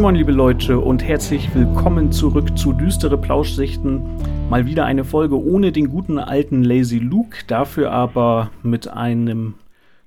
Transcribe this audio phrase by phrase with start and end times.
[0.00, 4.00] Moin Moin liebe Leute und herzlich willkommen zurück zu Düstere Plauschsichten.
[4.48, 9.56] Mal wieder eine Folge ohne den guten alten Lazy Luke, dafür aber mit einem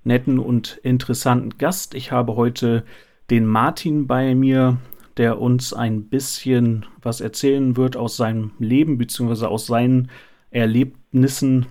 [0.03, 1.93] netten und interessanten Gast.
[1.93, 2.85] Ich habe heute
[3.29, 4.77] den Martin bei mir,
[5.17, 9.45] der uns ein bisschen was erzählen wird aus seinem Leben bzw.
[9.45, 10.09] aus seinen
[10.49, 11.67] Erlebnissen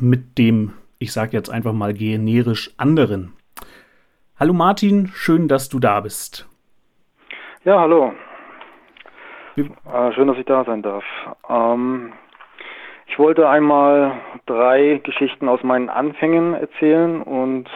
[0.00, 3.34] mit dem, ich sage jetzt einfach mal generisch anderen.
[4.34, 6.49] Hallo Martin, schön, dass du da bist.
[7.62, 8.14] Ja, hallo.
[9.54, 11.04] Äh, schön, dass ich da sein darf.
[11.46, 12.14] Ähm,
[13.06, 14.12] ich wollte einmal
[14.46, 17.68] drei Geschichten aus meinen Anfängen erzählen und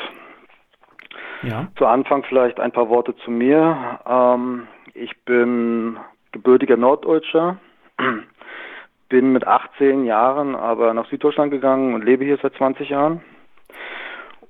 [1.42, 1.68] ja.
[1.76, 4.00] zu Anfang vielleicht ein paar Worte zu mir.
[4.06, 5.98] Ähm, ich bin
[6.32, 7.58] gebürtiger Norddeutscher,
[9.10, 13.20] bin mit 18 Jahren aber nach Süddeutschland gegangen und lebe hier seit 20 Jahren.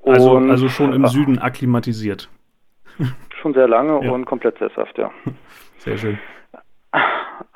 [0.05, 2.29] Also, und, also schon im Süden akklimatisiert.
[3.45, 4.11] Schon sehr lange ja.
[4.11, 5.11] und komplett sesshaft, ja.
[5.77, 6.19] Sehr schön.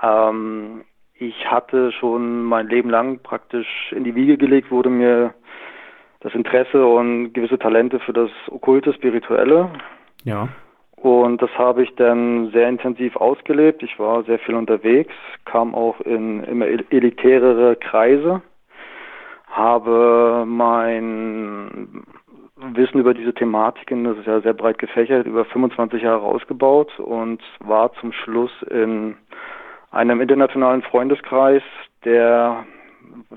[0.03, 5.33] Ähm, ich hatte schon mein Leben lang praktisch in die Wiege gelegt, wurde mir
[6.21, 9.71] das Interesse und gewisse Talente für das Okkulte, Spirituelle.
[10.25, 10.51] Ja.
[10.97, 13.83] Und das habe ich dann sehr intensiv ausgelebt.
[13.83, 15.15] Ich war sehr viel unterwegs,
[15.47, 18.43] kam auch in immer elitärere Kreise,
[19.47, 22.05] habe mein
[22.61, 27.41] Wissen über diese Thematiken, das ist ja sehr breit gefächert, über 25 Jahre ausgebaut und
[27.61, 29.17] war zum Schluss in
[29.91, 31.63] einem internationalen Freundeskreis,
[32.05, 32.67] der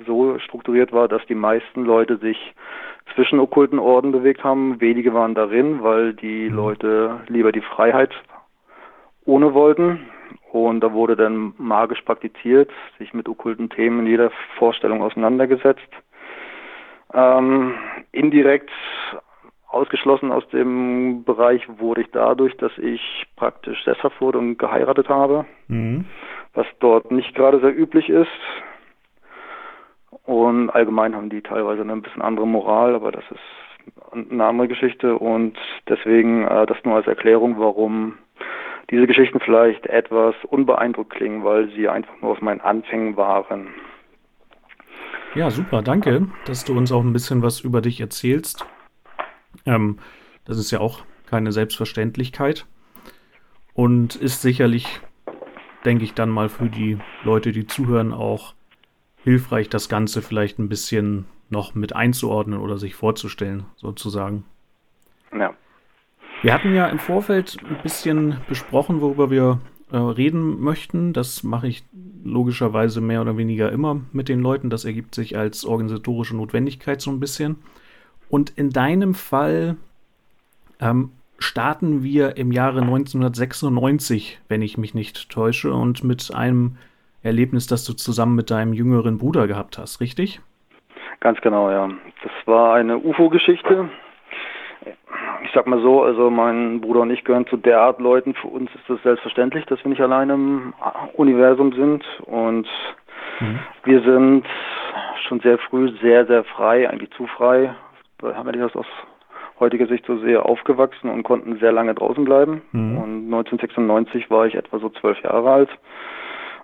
[0.06, 2.54] so strukturiert war, dass die meisten Leute sich
[3.16, 4.80] zwischen okkulten Orden bewegt haben.
[4.82, 6.56] Wenige waren darin, weil die mhm.
[6.56, 8.12] Leute lieber die Freiheit
[9.26, 10.10] ohne wollten.
[10.52, 15.88] Und da wurde dann magisch praktiziert, sich mit okkulten Themen in jeder Vorstellung auseinandergesetzt.
[17.14, 17.76] Ähm,
[18.12, 18.70] indirekt
[19.68, 25.46] ausgeschlossen aus dem Bereich wurde ich dadurch, dass ich praktisch sesshaft wurde und geheiratet habe,
[25.68, 26.06] mhm.
[26.54, 28.28] was dort nicht gerade sehr üblich ist.
[30.26, 34.68] Und allgemein haben die teilweise eine ein bisschen andere Moral, aber das ist eine andere
[34.68, 35.58] Geschichte und
[35.88, 38.18] deswegen äh, das nur als Erklärung, warum
[38.90, 43.70] diese Geschichten vielleicht etwas unbeeindruckt klingen, weil sie einfach nur aus meinen Anfängen waren.
[45.34, 48.66] Ja, super, danke, dass du uns auch ein bisschen was über dich erzählst.
[49.66, 49.98] Ähm,
[50.44, 52.66] das ist ja auch keine Selbstverständlichkeit
[53.74, 55.00] und ist sicherlich,
[55.86, 58.56] denke ich, dann mal für die Leute, die zuhören, auch
[59.24, 64.44] hilfreich, das Ganze vielleicht ein bisschen noch mit einzuordnen oder sich vorzustellen, sozusagen.
[65.34, 65.54] Ja.
[66.42, 71.14] Wir hatten ja im Vorfeld ein bisschen besprochen, worüber wir äh, reden möchten.
[71.14, 71.84] Das mache ich
[72.24, 74.70] logischerweise mehr oder weniger immer mit den Leuten.
[74.70, 77.58] Das ergibt sich als organisatorische Notwendigkeit so ein bisschen.
[78.30, 79.76] Und in deinem Fall
[80.80, 86.78] ähm, starten wir im Jahre 1996, wenn ich mich nicht täusche, und mit einem
[87.24, 90.40] Erlebnis, das du zusammen mit deinem jüngeren Bruder gehabt hast, richtig?
[91.20, 91.90] Ganz genau, ja.
[92.24, 93.90] Das war eine UFO-Geschichte.
[95.52, 98.36] Ich sag mal so, also mein Bruder und ich gehören zu der Art Leuten.
[98.36, 100.74] Für uns ist es selbstverständlich, dass wir nicht alleine im
[101.16, 102.06] Universum sind.
[102.22, 102.70] Und
[103.42, 103.60] mhm.
[103.84, 104.46] wir sind
[105.28, 107.76] schon sehr früh sehr, sehr frei, eigentlich zu frei.
[108.20, 108.86] Da haben wir das aus
[109.60, 112.62] heutiger Sicht so sehr aufgewachsen und konnten sehr lange draußen bleiben.
[112.72, 112.98] Mhm.
[112.98, 115.70] Und 1996 war ich etwa so zwölf Jahre alt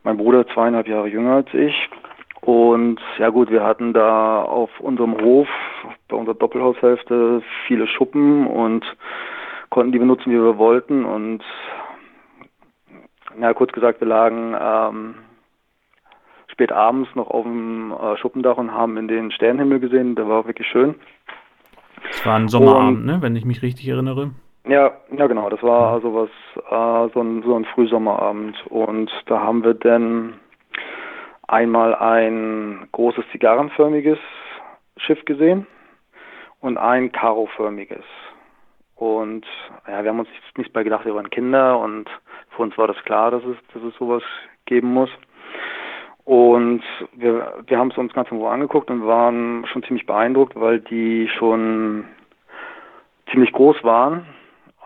[0.08, 1.90] mein Bruder zweieinhalb Jahre jünger als ich.
[2.48, 5.50] Und ja gut, wir hatten da auf unserem Hof,
[6.08, 8.86] bei unserer Doppelhaushälfte, viele Schuppen und
[9.70, 11.04] konnten die benutzen, wie wir wollten.
[11.04, 11.44] Und
[13.38, 15.16] ja, kurz gesagt, wir lagen ähm,
[16.48, 20.16] spät abends noch auf dem äh, Schuppendach und haben in den Sternenhimmel gesehen.
[20.16, 20.96] Der war wirklich schön.
[22.10, 24.32] Es war ein Sommerabend, und, ne, wenn ich mich richtig erinnere.
[24.66, 29.42] Ja, ja genau, das war also was, äh, so, ein, so ein Frühsommerabend und da
[29.42, 30.36] haben wir dann
[31.48, 34.20] einmal ein großes zigarrenförmiges
[34.98, 35.68] Schiff gesehen
[36.60, 38.04] und ein karoförmiges.
[38.96, 39.46] Und
[39.88, 42.10] ja, wir haben uns nichts bei gedacht, wir waren Kinder und
[42.50, 44.24] für uns war das klar, dass es, dass es sowas
[44.66, 45.10] geben muss.
[46.26, 46.84] Und
[47.14, 51.30] wir, wir haben es uns ganz Ruhe angeguckt und waren schon ziemlich beeindruckt, weil die
[51.38, 52.06] schon
[53.32, 54.26] ziemlich groß waren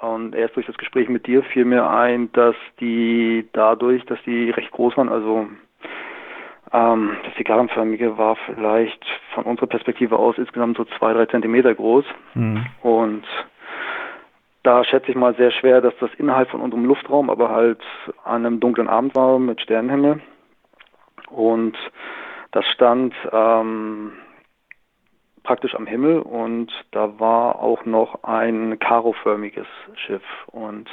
[0.02, 4.50] und erst durch das Gespräch mit dir fiel mir ein, dass die dadurch, dass die
[4.50, 5.48] recht groß waren, also
[6.74, 9.04] ähm, das Zigarrenförmige war vielleicht
[9.34, 12.06] von unserer Perspektive aus insgesamt so zwei, drei Zentimeter groß.
[12.34, 12.66] Mhm.
[12.82, 13.26] Und
[14.64, 17.82] da schätze ich mal sehr schwer, dass das innerhalb von unserem Luftraum, aber halt
[18.24, 20.22] an einem dunklen Abend war mit Sternenhimmel.
[21.30, 21.78] Und
[22.52, 24.14] das stand ähm,
[25.44, 30.90] praktisch am Himmel und da war auch noch ein karoförmiges Schiff und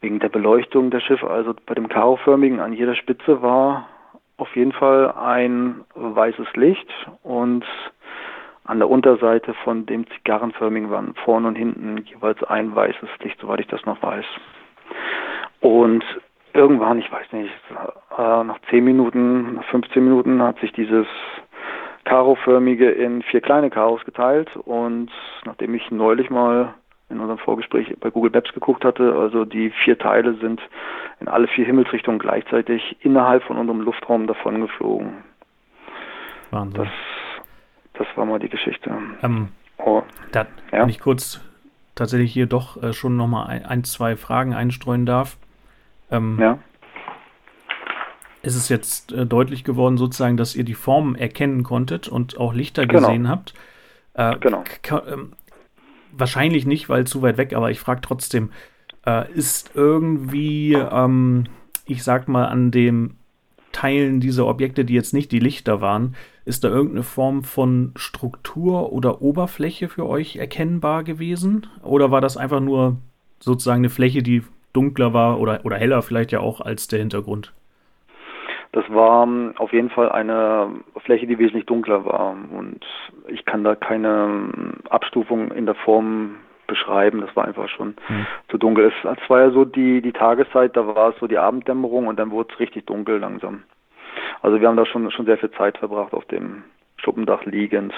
[0.00, 3.88] wegen der Beleuchtung der Schiffe, also bei dem Karo-förmigen an jeder Spitze war
[4.38, 6.88] auf jeden Fall ein weißes Licht
[7.22, 7.64] und
[8.64, 13.60] an der Unterseite von dem zigarrenförmigen waren vorne und hinten jeweils ein weißes Licht, soweit
[13.60, 14.24] ich das noch weiß.
[15.60, 16.04] Und
[16.52, 17.52] irgendwann, ich weiß nicht,
[18.18, 21.06] äh, nach 10 Minuten, nach 15 Minuten hat sich dieses
[22.04, 25.10] Karo-förmige in vier kleine Karos geteilt und
[25.44, 26.74] nachdem ich neulich mal
[27.08, 30.60] in unserem Vorgespräch bei Google Maps geguckt hatte, also die vier Teile sind
[31.20, 35.24] in alle vier Himmelsrichtungen gleichzeitig innerhalb von unserem Luftraum davon geflogen.
[36.50, 36.84] Wahnsinn.
[36.84, 36.92] Das,
[37.94, 38.90] das war mal die Geschichte.
[39.22, 39.48] Ähm,
[39.78, 40.82] oh, da, ja?
[40.82, 41.40] Wenn ich kurz
[41.96, 45.36] tatsächlich hier doch äh, schon nochmal ein, ein, zwei Fragen einstreuen darf.
[46.10, 46.58] Ähm, ja.
[48.42, 52.54] Ist es jetzt äh, deutlich geworden, sozusagen, dass ihr die Formen erkennen konntet und auch
[52.54, 53.08] Lichter genau.
[53.08, 53.54] gesehen habt?
[54.14, 54.62] Äh, genau.
[55.08, 55.32] Ähm,
[56.18, 58.50] wahrscheinlich nicht, weil zu weit weg, aber ich frage trotzdem,
[59.06, 61.44] äh, ist irgendwie, ähm,
[61.86, 63.16] ich sag mal, an dem
[63.72, 66.14] Teilen dieser Objekte, die jetzt nicht die Lichter waren,
[66.44, 71.66] ist da irgendeine Form von Struktur oder Oberfläche für euch erkennbar gewesen?
[71.82, 72.96] Oder war das einfach nur
[73.40, 74.42] sozusagen eine Fläche, die
[74.72, 77.52] dunkler war oder, oder heller vielleicht ja auch als der Hintergrund?
[78.76, 80.68] Das war ähm, auf jeden Fall eine
[80.98, 82.36] Fläche, die wesentlich dunkler war.
[82.50, 82.84] Und
[83.26, 86.34] ich kann da keine ähm, Abstufung in der Form
[86.66, 87.22] beschreiben.
[87.22, 88.26] Das war einfach schon mhm.
[88.50, 88.92] zu dunkel.
[89.02, 92.30] Es war ja so die, die Tageszeit, da war es so die Abenddämmerung und dann
[92.30, 93.62] wurde es richtig dunkel langsam.
[94.42, 96.62] Also wir haben da schon, schon sehr viel Zeit verbracht auf dem
[96.98, 97.94] Schuppendach liegend.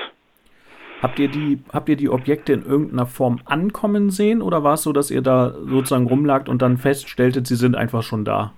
[1.03, 4.85] Habt ihr die, habt ihr die Objekte in irgendeiner Form ankommen sehen oder war es
[4.85, 8.53] so, dass ihr da sozusagen rumlagt und dann feststelltet, sie sind einfach schon da?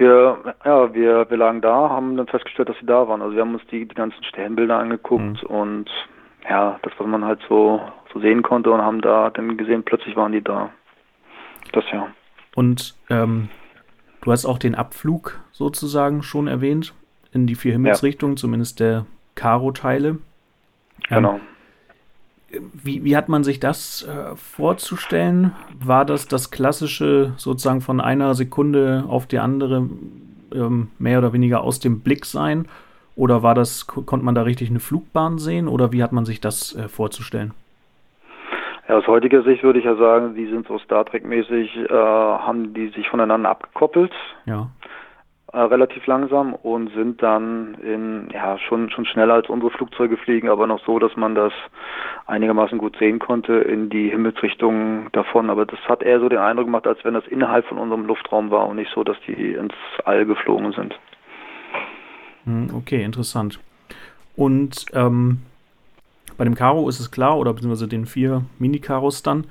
[0.00, 3.20] Wir, ja, wir, wir lagen da, haben dann festgestellt, dass sie da waren.
[3.20, 5.48] Also wir haben uns die, die ganzen Sternbilder angeguckt mhm.
[5.50, 5.90] und
[6.48, 10.16] ja, das, was man halt so, so sehen konnte und haben da dann gesehen, plötzlich
[10.16, 10.70] waren die da.
[11.72, 12.08] Das ja.
[12.54, 13.50] Und ähm,
[14.22, 16.94] du hast auch den Abflug sozusagen schon erwähnt
[17.32, 18.40] in die vier Himmelsrichtungen, ja.
[18.40, 19.04] zumindest der
[19.34, 20.08] Karo-Teile.
[20.08, 20.18] Ähm,
[21.10, 21.40] genau
[22.50, 25.52] wie, wie hat man sich das äh, vorzustellen?
[25.82, 29.88] War das das klassische sozusagen von einer Sekunde auf die andere
[30.54, 32.66] ähm, mehr oder weniger aus dem Blick sein?
[33.16, 35.68] Oder war das, konnte man da richtig eine Flugbahn sehen?
[35.68, 37.52] Oder wie hat man sich das äh, vorzustellen?
[38.88, 42.74] Ja, aus heutiger Sicht würde ich ja sagen, die sind so Star Trek-mäßig, äh, haben
[42.74, 44.12] die sich voneinander abgekoppelt.
[44.46, 44.70] Ja
[45.52, 50.48] äh, relativ langsam und sind dann in, ja, schon, schon schneller als unsere Flugzeuge fliegen,
[50.48, 51.52] aber noch so, dass man das
[52.26, 55.50] einigermaßen gut sehen konnte in die Himmelsrichtung davon.
[55.50, 58.50] Aber das hat eher so den Eindruck gemacht, als wenn das innerhalb von unserem Luftraum
[58.50, 59.74] war und nicht so, dass die ins
[60.04, 60.98] All geflogen sind.
[62.44, 63.58] Hm, okay, interessant.
[64.36, 65.40] Und ähm,
[66.38, 69.48] bei dem Karo ist es klar, oder beziehungsweise den vier Mini-Karos dann,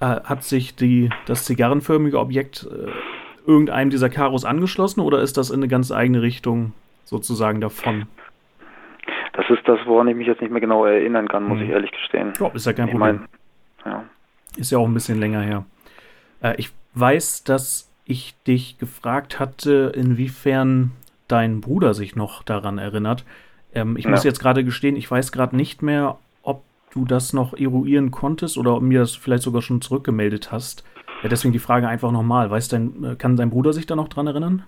[0.00, 2.90] äh, hat sich die, das zigarrenförmige Objekt äh,
[3.46, 6.72] irgendeinem dieser Karos angeschlossen oder ist das in eine ganz eigene Richtung
[7.04, 8.06] sozusagen davon?
[9.32, 11.64] Das ist das, woran ich mich jetzt nicht mehr genau erinnern kann, muss mhm.
[11.64, 12.32] ich ehrlich gestehen.
[12.38, 13.28] Ja, ist ja kein ich Problem.
[13.84, 14.04] Mein, ja.
[14.56, 15.64] Ist ja auch ein bisschen länger her.
[16.42, 20.92] Äh, ich weiß, dass ich dich gefragt hatte, inwiefern
[21.28, 23.24] dein Bruder sich noch daran erinnert.
[23.74, 24.10] Ähm, ich ja.
[24.10, 26.62] muss jetzt gerade gestehen, ich weiß gerade nicht mehr, ob
[26.92, 30.84] du das noch eruieren konntest oder ob mir das vielleicht sogar schon zurückgemeldet hast.
[31.22, 32.50] Ja, deswegen die Frage einfach nochmal.
[32.50, 34.64] Weiß dein, äh, kann dein Bruder sich da noch dran erinnern?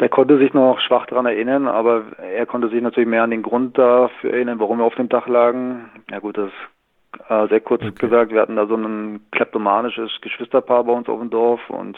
[0.00, 3.42] Der konnte sich noch schwach daran erinnern, aber er konnte sich natürlich mehr an den
[3.42, 5.90] Grund dafür erinnern, warum wir auf dem Dach lagen.
[6.10, 7.92] Ja gut, das ist äh, sehr kurz okay.
[7.98, 8.32] gesagt.
[8.32, 11.96] Wir hatten da so ein kleptomanisches Geschwisterpaar bei uns auf dem Dorf und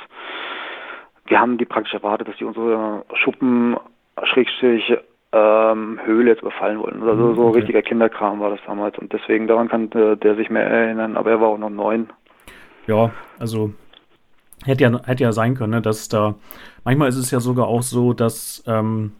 [1.26, 3.76] wir haben die praktisch erwartet, dass die unsere Schuppen
[4.25, 4.99] Schrägstrich
[5.32, 7.02] ähm, Höhle jetzt überfallen wollten.
[7.02, 7.58] Also so okay.
[7.58, 11.40] richtiger Kinderkram war das damals und deswegen daran kann der sich mehr erinnern, aber er
[11.40, 12.08] war auch noch neun.
[12.86, 13.72] Ja, also
[14.64, 16.34] hätte ja, hätte ja sein können, ne, dass da.
[16.84, 19.12] Manchmal ist es ja sogar auch so, dass ähm,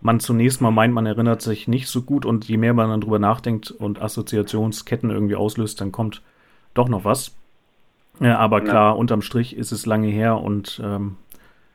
[0.00, 3.00] man zunächst mal meint, man erinnert sich nicht so gut und je mehr man dann
[3.00, 6.22] drüber nachdenkt und Assoziationsketten irgendwie auslöst, dann kommt
[6.74, 7.36] doch noch was.
[8.20, 8.98] Ja, aber klar, ja.
[8.98, 11.16] unterm Strich ist es lange her und ähm,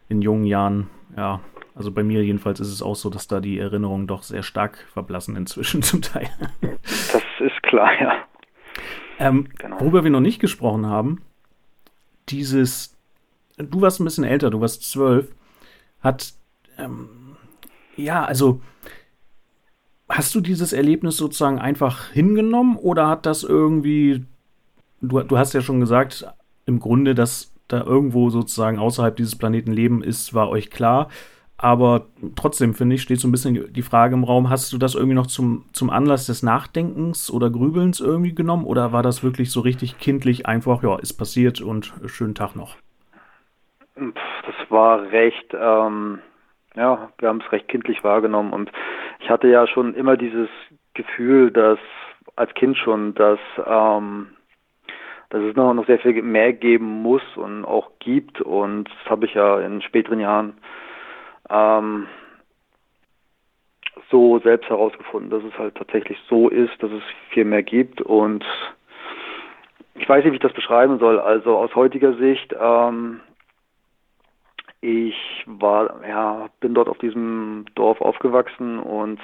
[0.09, 1.39] in jungen Jahren, ja,
[1.75, 4.85] also bei mir jedenfalls ist es auch so, dass da die Erinnerungen doch sehr stark
[4.91, 6.29] verblassen inzwischen zum Teil.
[6.61, 8.13] Das ist klar, ja.
[9.19, 9.79] Ähm, genau.
[9.79, 11.21] Worüber wir noch nicht gesprochen haben,
[12.29, 12.95] dieses,
[13.57, 15.33] du warst ein bisschen älter, du warst zwölf,
[16.01, 16.33] hat,
[16.77, 17.09] ähm,
[17.95, 18.61] ja, also,
[20.09, 24.25] hast du dieses Erlebnis sozusagen einfach hingenommen oder hat das irgendwie,
[25.01, 26.25] du, du hast ja schon gesagt,
[26.65, 31.09] im Grunde, dass da irgendwo sozusagen außerhalb dieses Planeten Leben ist, war euch klar.
[31.59, 34.93] Aber trotzdem, finde ich, steht so ein bisschen die Frage im Raum, hast du das
[34.93, 38.63] irgendwie noch zum, zum Anlass des Nachdenkens oder Grübelns irgendwie genommen?
[38.63, 42.75] Oder war das wirklich so richtig kindlich einfach, ja, ist passiert und schönen Tag noch?
[43.95, 46.19] Das war recht, ähm,
[46.75, 48.53] ja, wir haben es recht kindlich wahrgenommen.
[48.53, 48.71] Und
[49.19, 50.49] ich hatte ja schon immer dieses
[50.93, 51.79] Gefühl, dass
[52.35, 54.27] als Kind schon, dass, ähm,
[55.29, 58.41] dass es noch, noch sehr viel mehr geben muss und auch gibt.
[58.41, 60.53] Und das habe ich ja in späteren Jahren
[61.49, 62.07] ähm,
[64.09, 68.45] so selbst herausgefunden, dass es halt tatsächlich so ist, dass es viel mehr gibt und
[69.95, 71.19] ich weiß nicht, wie ich das beschreiben soll.
[71.19, 73.19] Also aus heutiger Sicht, ähm,
[74.81, 75.15] ich
[75.47, 79.19] war, ja, bin dort auf diesem Dorf aufgewachsen und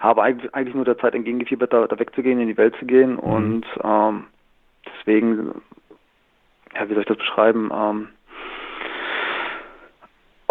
[0.00, 3.18] habe eigentlich nur der Zeit entgegengefiebert, da, da wegzugehen, in die Welt zu gehen mhm.
[3.18, 4.24] und ähm,
[4.86, 5.62] deswegen,
[6.74, 7.70] ja, wie soll ich das beschreiben?
[7.72, 8.08] Ähm,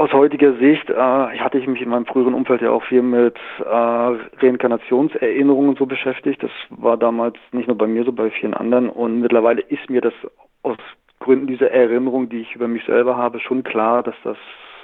[0.01, 3.35] aus heutiger Sicht äh, hatte ich mich in meinem früheren Umfeld ja auch viel mit
[3.59, 6.41] äh, Reinkarnationserinnerungen so beschäftigt.
[6.41, 8.89] Das war damals nicht nur bei mir so, bei vielen anderen.
[8.89, 10.15] Und mittlerweile ist mir das
[10.63, 10.77] aus
[11.19, 14.37] Gründen dieser Erinnerung, die ich über mich selber habe, schon klar, dass das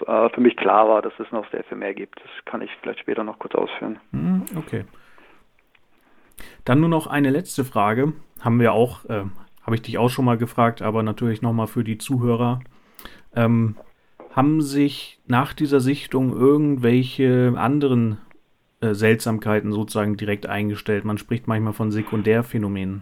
[0.06, 2.20] äh, für mich klar war, dass es noch sehr viel mehr gibt.
[2.20, 3.98] Das kann ich vielleicht später noch kurz ausführen.
[4.12, 4.86] Hm, okay.
[6.64, 8.14] Dann nur noch eine letzte Frage.
[8.40, 9.24] Haben wir auch, äh,
[9.64, 12.60] habe ich dich auch schon mal gefragt, aber natürlich nochmal für die Zuhörer.
[13.36, 13.78] Ähm,
[14.38, 18.20] haben sich nach dieser Sichtung irgendwelche anderen
[18.82, 21.06] äh, Seltsamkeiten sozusagen direkt eingestellt?
[21.06, 23.01] Man spricht manchmal von Sekundärphänomenen.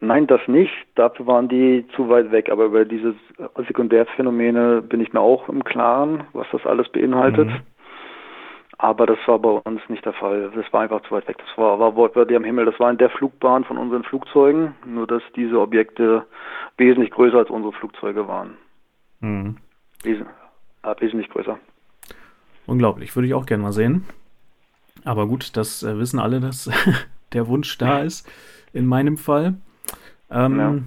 [0.00, 0.72] Nein, das nicht.
[0.96, 2.50] Dafür waren die zu weit weg.
[2.50, 3.14] Aber über diese
[3.66, 7.48] Sekundärphänomene bin ich mir auch im Klaren, was das alles beinhaltet.
[7.48, 7.60] Mhm.
[8.78, 10.50] Aber das war bei uns nicht der Fall.
[10.54, 11.38] Das war einfach zu weit weg.
[11.38, 12.66] Das war, war wortwörtlich am Himmel.
[12.66, 16.26] Das war in der Flugbahn von unseren Flugzeugen, nur dass diese Objekte
[16.76, 18.58] wesentlich größer als unsere Flugzeuge waren.
[19.20, 19.56] Mhm.
[20.06, 21.58] Äh, wesentlich größer.
[22.66, 24.04] Unglaublich, würde ich auch gerne mal sehen.
[25.04, 26.70] Aber gut, das äh, wissen alle, dass
[27.32, 28.28] der Wunsch da ist,
[28.72, 29.54] in meinem Fall.
[30.30, 30.78] Ähm, ja.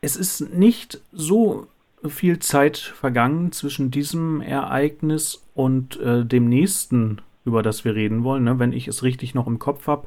[0.00, 1.66] Es ist nicht so
[2.06, 8.44] viel Zeit vergangen zwischen diesem Ereignis und äh, dem nächsten, über das wir reden wollen.
[8.44, 8.58] Ne?
[8.58, 10.06] Wenn ich es richtig noch im Kopf habe,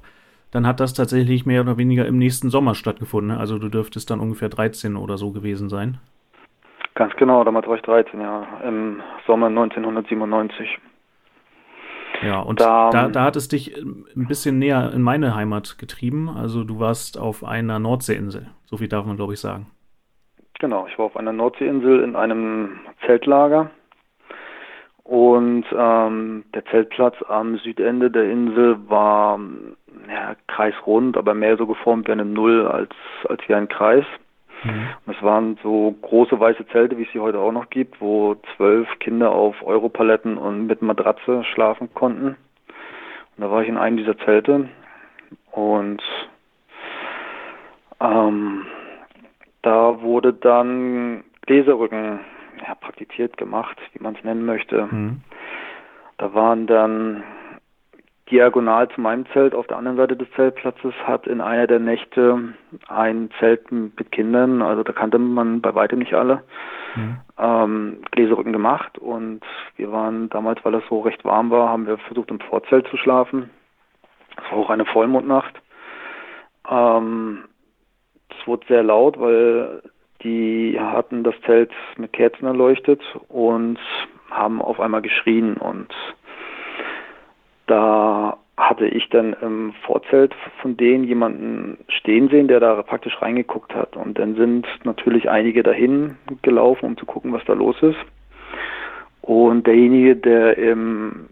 [0.51, 3.35] dann hat das tatsächlich mehr oder weniger im nächsten Sommer stattgefunden.
[3.35, 3.39] Ne?
[3.39, 5.99] Also du dürftest dann ungefähr 13 oder so gewesen sein.
[6.95, 10.79] Ganz genau, damals war ich 13, ja, im Sommer 1997.
[12.21, 16.29] Ja, und da, da, da, hat es dich ein bisschen näher in meine Heimat getrieben.
[16.29, 18.47] Also du warst auf einer Nordseeinsel.
[18.65, 19.67] So viel darf man, glaube ich, sagen.
[20.59, 23.69] Genau, ich war auf einer Nordseeinsel in einem Zeltlager.
[25.03, 29.39] Und ähm, der Zeltplatz am Südende der Insel war
[30.07, 32.93] ja, kreisrund, aber mehr so geformt wie eine Null als,
[33.27, 34.05] als wie ein Kreis.
[34.63, 34.89] Mhm.
[35.07, 38.87] Es waren so große weiße Zelte, wie es sie heute auch noch gibt, wo zwölf
[38.99, 42.35] Kinder auf Europaletten und mit Matratze schlafen konnten.
[43.37, 44.67] Und da war ich in einem dieser Zelte
[45.51, 46.01] und
[48.01, 48.65] ähm,
[49.61, 52.19] da wurde dann Gläserrücken
[52.65, 54.87] ja, praktiziert, gemacht, wie man es nennen möchte.
[54.91, 55.21] Mhm.
[56.17, 57.23] Da waren dann
[58.31, 62.53] diagonal zu meinem Zelt auf der anderen Seite des Zeltplatzes hat in einer der Nächte
[62.87, 66.43] ein Zelt mit Kindern, also da kannte man bei weitem nicht alle,
[66.95, 67.17] mhm.
[67.37, 69.41] ähm, Gläserrücken gemacht und
[69.75, 72.97] wir waren damals, weil es so recht warm war, haben wir versucht im Vorzelt zu
[72.97, 73.49] schlafen.
[74.37, 75.59] Es war auch eine Vollmondnacht.
[76.69, 77.45] Ähm,
[78.29, 79.81] es wurde sehr laut, weil
[80.23, 83.79] die hatten das Zelt mit Kerzen erleuchtet und
[84.29, 85.87] haben auf einmal geschrien und
[87.69, 93.73] da hatte ich dann im Vorzelt von denen jemanden stehen sehen, der da praktisch reingeguckt
[93.73, 93.95] hat.
[93.95, 97.97] Und dann sind natürlich einige dahin gelaufen, um zu gucken, was da los ist.
[99.21, 101.29] Und derjenige, der im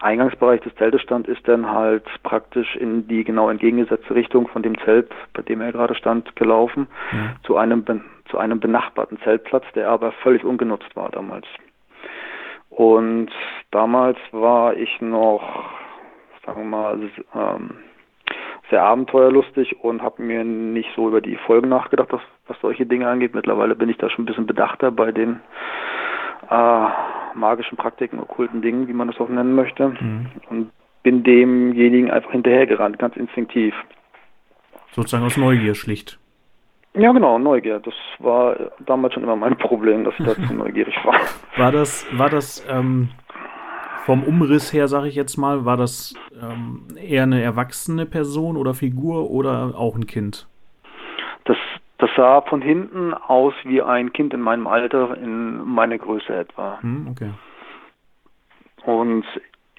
[0.00, 4.78] Eingangsbereich des Zeltes stand, ist dann halt praktisch in die genau entgegengesetzte Richtung von dem
[4.84, 7.34] Zelt, bei dem er gerade stand, gelaufen, ja.
[7.42, 7.84] zu einem
[8.30, 11.46] zu einem benachbarten Zeltplatz, der aber völlig ungenutzt war damals.
[12.76, 13.30] Und
[13.70, 15.42] damals war ich noch,
[16.44, 17.70] sagen wir mal, ähm,
[18.70, 23.08] sehr abenteuerlustig und habe mir nicht so über die Folgen nachgedacht, was, was solche Dinge
[23.08, 23.34] angeht.
[23.34, 25.40] Mittlerweile bin ich da schon ein bisschen bedachter bei den
[26.50, 26.86] äh,
[27.34, 29.90] magischen Praktiken, okkulten Dingen, wie man das auch nennen möchte.
[29.90, 30.26] Mhm.
[30.50, 30.70] Und
[31.04, 33.74] bin demjenigen einfach hinterhergerannt, ganz instinktiv.
[34.90, 36.18] Sozusagen aus Neugier schlicht.
[36.96, 37.80] Ja, genau, Neugier.
[37.80, 41.16] Das war damals schon immer mein Problem, dass ich da zu neugierig war.
[41.56, 43.08] War das, war das ähm,
[44.04, 48.74] vom Umriss her, sage ich jetzt mal, war das ähm, eher eine erwachsene Person oder
[48.74, 50.46] Figur oder auch ein Kind?
[51.46, 51.56] Das,
[51.98, 56.78] Das sah von hinten aus wie ein Kind in meinem Alter, in meiner Größe etwa.
[56.80, 57.30] Hm, okay.
[58.84, 59.24] Und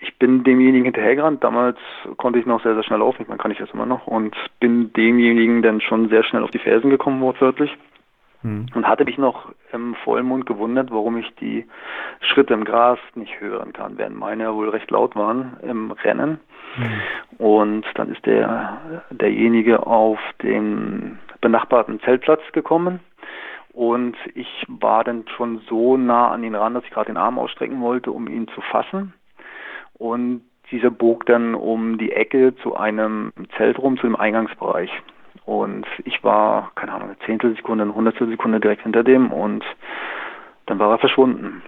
[0.06, 1.44] ich bin demjenigen hinterhergerannt.
[1.44, 1.78] Damals
[2.18, 3.24] konnte ich noch sehr, sehr schnell laufen.
[3.24, 4.06] Ich meine, kann ich das immer noch.
[4.06, 7.76] Und bin demjenigen dann schon sehr schnell auf die Fersen gekommen, wortwörtlich.
[8.42, 8.68] Hm.
[8.76, 11.66] Und hatte mich noch im Vollmond gewundert, warum ich die
[12.22, 16.40] Schritte im Gras nicht hören kann, während meine ja wohl recht laut waren im Rennen.
[16.76, 16.86] Hm.
[17.40, 23.00] Und dann ist der, derjenige auf den benachbarten Zeltplatz gekommen.
[23.74, 27.40] Und ich war dann schon so nah an ihn ran, dass ich gerade den Arm
[27.40, 29.14] ausstrecken wollte, um ihn zu fassen.
[29.98, 34.90] Und dieser bog dann um die Ecke zu einem Zelt rum, zu dem Eingangsbereich.
[35.46, 39.64] Und ich war, keine Ahnung, eine Zehntelsekunde, eine Hundertstelsekunde direkt hinter dem und
[40.66, 41.62] dann war er verschwunden.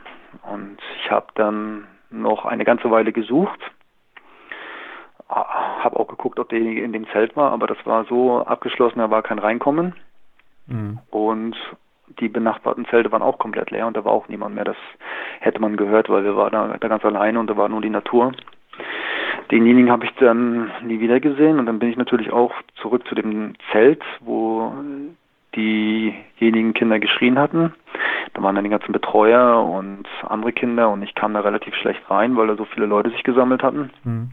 [0.52, 3.60] Und ich habe dann noch eine ganze Weile gesucht,
[5.30, 9.12] habe auch geguckt, ob derjenige in dem Zelt war, aber das war so abgeschlossen, da
[9.12, 9.94] war kein Reinkommen.
[10.68, 11.00] Mhm.
[11.12, 11.56] Und
[12.20, 14.66] die benachbarten Zelte waren auch komplett leer und da war auch niemand mehr.
[14.66, 14.78] Das
[15.40, 17.90] hätte man gehört, weil wir waren da, da ganz alleine und da war nur die
[17.90, 18.32] Natur.
[19.52, 23.16] Denjenigen habe ich dann nie wieder gesehen und dann bin ich natürlich auch zurück zu
[23.16, 24.74] dem Zelt, wo
[25.56, 27.74] diejenigen Kinder geschrien hatten.
[28.34, 32.10] Da waren dann die ganzen Betreuer und andere Kinder und ich kam da relativ schlecht
[32.10, 33.90] rein, weil da so viele Leute sich gesammelt hatten.
[34.04, 34.32] Mhm.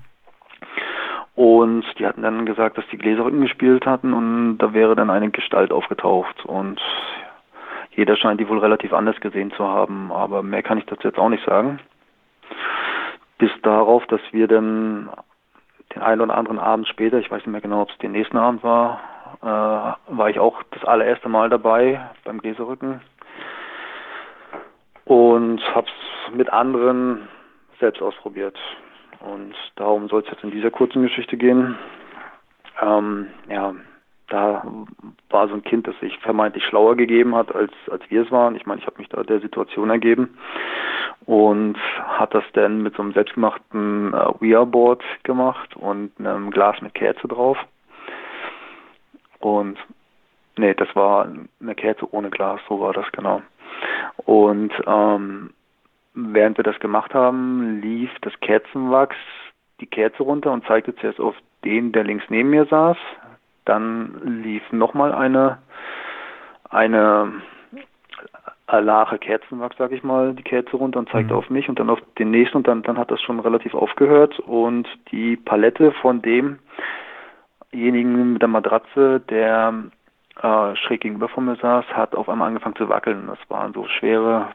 [1.37, 5.31] Und die hatten dann gesagt, dass die Gläserrücken gespielt hatten und da wäre dann eine
[5.31, 6.45] Gestalt aufgetaucht.
[6.45, 6.81] Und
[7.97, 11.19] jeder scheint die wohl relativ anders gesehen zu haben, aber mehr kann ich dazu jetzt
[11.19, 11.81] auch nicht sagen
[13.39, 15.11] bis darauf, dass wir dann
[15.95, 18.37] den einen oder anderen Abend später, ich weiß nicht mehr genau, ob es den nächsten
[18.37, 19.01] Abend war,
[19.43, 19.47] äh,
[20.17, 23.01] war ich auch das allererste Mal dabei beim Gläserrücken
[25.05, 27.29] und habe es mit anderen
[27.81, 28.59] selbst ausprobiert.
[29.21, 31.77] Und darum soll es jetzt in dieser kurzen Geschichte gehen.
[32.81, 33.75] Ähm, ja,
[34.35, 34.65] da
[35.31, 38.57] war so ein Kind, das sich vermeintlich schlauer gegeben hat, als, als wir es waren.
[38.57, 40.37] Ich meine, ich habe mich da der Situation ergeben
[41.25, 46.95] und hat das dann mit so einem selbstgemachten äh, Wearboard gemacht und einem Glas mit
[46.95, 47.57] Kerze drauf.
[49.39, 49.79] Und
[50.57, 51.29] nee, das war
[51.61, 53.41] eine Kerze ohne Glas, so war das genau.
[54.17, 55.51] Und ähm,
[56.15, 59.17] während wir das gemacht haben, lief das Kerzenwachs
[59.81, 62.97] die Kerze runter und zeigte zuerst auf den, der links neben mir saß.
[63.65, 65.59] Dann lief nochmal eine
[66.71, 67.33] eine
[68.67, 71.39] Lache Kerzenwachs, sag ich mal, die Kerze runter und zeigte mhm.
[71.39, 74.39] auf mich und dann auf den nächsten und dann, dann hat das schon relativ aufgehört
[74.41, 79.75] und die Palette von demjenigen mit der Matratze, der
[80.43, 83.27] äh, schräg gegenüber von mir saß, hat auf einmal angefangen zu wackeln.
[83.27, 84.49] Das waren so schwere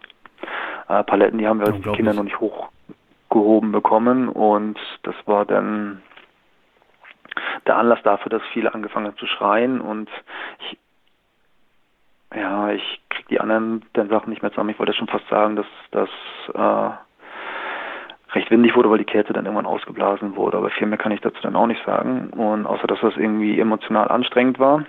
[0.87, 6.01] äh, Paletten, die haben wir als Kinder noch nicht hochgehoben bekommen und das war dann
[7.65, 10.09] der Anlass dafür, dass viele angefangen haben zu schreien und
[10.59, 10.77] ich
[12.35, 14.69] ja, ich krieg die anderen dann Sachen nicht mehr zusammen.
[14.69, 16.09] Ich wollte schon fast sagen, dass das
[16.53, 20.57] äh, recht windig wurde, weil die Kerze dann irgendwann ausgeblasen wurde.
[20.57, 22.29] Aber viel mehr kann ich dazu dann auch nicht sagen.
[22.31, 24.85] Und außer dass das irgendwie emotional anstrengend war.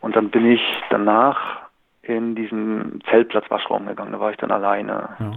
[0.00, 1.63] Und dann bin ich danach
[2.06, 4.12] in diesen Zeltplatz-Waschraum gegangen.
[4.12, 5.32] Da war ich dann alleine ja.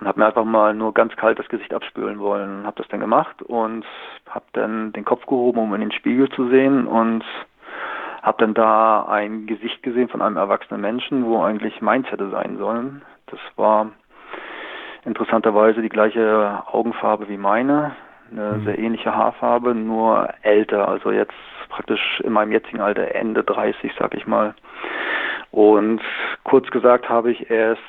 [0.00, 2.66] und habe mir einfach mal nur ganz kalt das Gesicht abspülen wollen.
[2.66, 3.84] Habe das dann gemacht und
[4.28, 7.24] habe dann den Kopf gehoben, um in den Spiegel zu sehen und
[8.22, 12.58] habe dann da ein Gesicht gesehen von einem erwachsenen Menschen, wo eigentlich meins hätte sein
[12.58, 13.02] sollen.
[13.26, 13.90] Das war
[15.04, 17.92] interessanterweise die gleiche Augenfarbe wie meine,
[18.30, 18.64] eine mhm.
[18.64, 21.32] sehr ähnliche Haarfarbe, nur älter, also jetzt
[21.68, 24.54] praktisch in meinem jetzigen Alter Ende 30, sag ich mal.
[25.50, 26.00] Und
[26.44, 27.80] kurz gesagt habe ich erst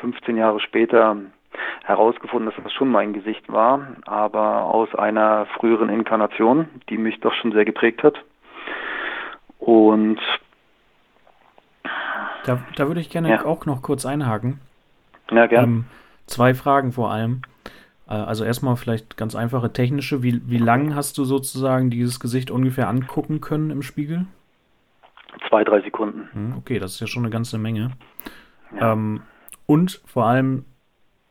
[0.00, 1.16] 15 Jahre später
[1.84, 7.34] herausgefunden, dass das schon mein Gesicht war, aber aus einer früheren Inkarnation, die mich doch
[7.34, 8.16] schon sehr geprägt hat.
[9.58, 10.18] Und
[12.44, 13.44] da, da würde ich gerne ja.
[13.44, 14.60] auch noch kurz einhaken.
[15.30, 15.66] Ja, gerne.
[15.66, 15.84] Ähm,
[16.26, 17.42] zwei Fragen vor allem.
[18.08, 20.22] Äh, also erstmal vielleicht ganz einfache technische.
[20.22, 24.26] Wie, wie lang hast du sozusagen dieses Gesicht ungefähr angucken können im Spiegel?
[25.52, 26.30] Zwei, drei Sekunden.
[26.32, 27.90] Hm, okay, das ist ja schon eine ganze Menge.
[28.74, 28.94] Ja.
[28.94, 29.20] Ähm,
[29.66, 30.64] und vor allem,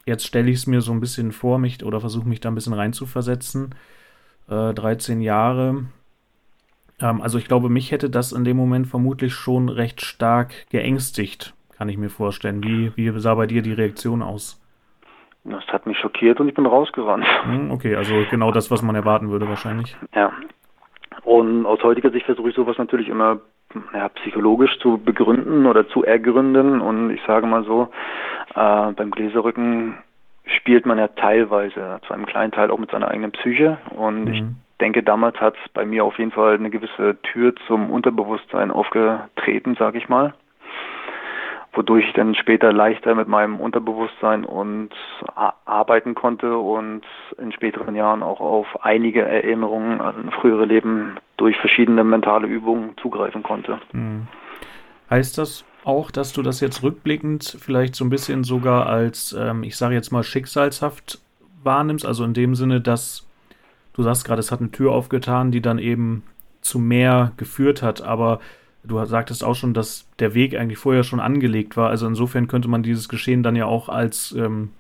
[0.06, 2.56] jetzt stelle ich es mir so ein bisschen vor, mich oder versuche mich da ein
[2.56, 3.74] bisschen reinzuversetzen.
[4.48, 5.86] Äh, 13 Jahre,
[7.00, 11.56] ähm, also ich glaube, mich hätte das in dem Moment vermutlich schon recht stark geängstigt,
[11.76, 12.64] kann ich mir vorstellen.
[12.64, 14.62] Wie, wie sah bei dir die Reaktion aus?
[15.46, 17.26] Das hat mich schockiert und ich bin rausgerannt.
[17.46, 19.98] Hm, okay, also genau das, was man erwarten würde wahrscheinlich.
[20.14, 20.32] Ja.
[21.24, 23.40] Und aus heutiger Sicht versuche ich sowas natürlich immer
[23.94, 26.82] ja, psychologisch zu begründen oder zu ergründen.
[26.82, 27.90] Und ich sage mal so,
[28.56, 29.98] äh, beim Gläserrücken
[30.46, 33.78] spielt man ja teilweise, zu einem kleinen Teil auch mit seiner eigenen Psyche.
[33.96, 34.34] Und mhm.
[34.34, 34.44] ich
[34.80, 39.76] denke, damals hat es bei mir auf jeden Fall eine gewisse Tür zum Unterbewusstsein aufgetreten,
[39.78, 40.34] sage ich mal
[41.74, 44.90] wodurch ich dann später leichter mit meinem Unterbewusstsein und
[45.66, 47.04] arbeiten konnte und
[47.38, 53.42] in späteren Jahren auch auf einige Erinnerungen an frühere Leben durch verschiedene mentale Übungen zugreifen
[53.42, 53.80] konnte.
[53.92, 54.28] Hm.
[55.10, 59.64] Heißt das auch, dass du das jetzt rückblickend vielleicht so ein bisschen sogar als, ähm,
[59.64, 61.20] ich sage jetzt mal, schicksalshaft
[61.64, 62.06] wahrnimmst?
[62.06, 63.28] Also in dem Sinne, dass
[63.94, 66.24] du sagst gerade, es hat eine Tür aufgetan, die dann eben
[66.62, 68.40] zu mehr geführt hat, aber
[68.84, 71.90] Du sagtest auch schon, dass der Weg eigentlich vorher schon angelegt war.
[71.90, 74.72] Also insofern könnte man dieses Geschehen dann ja auch als ähm,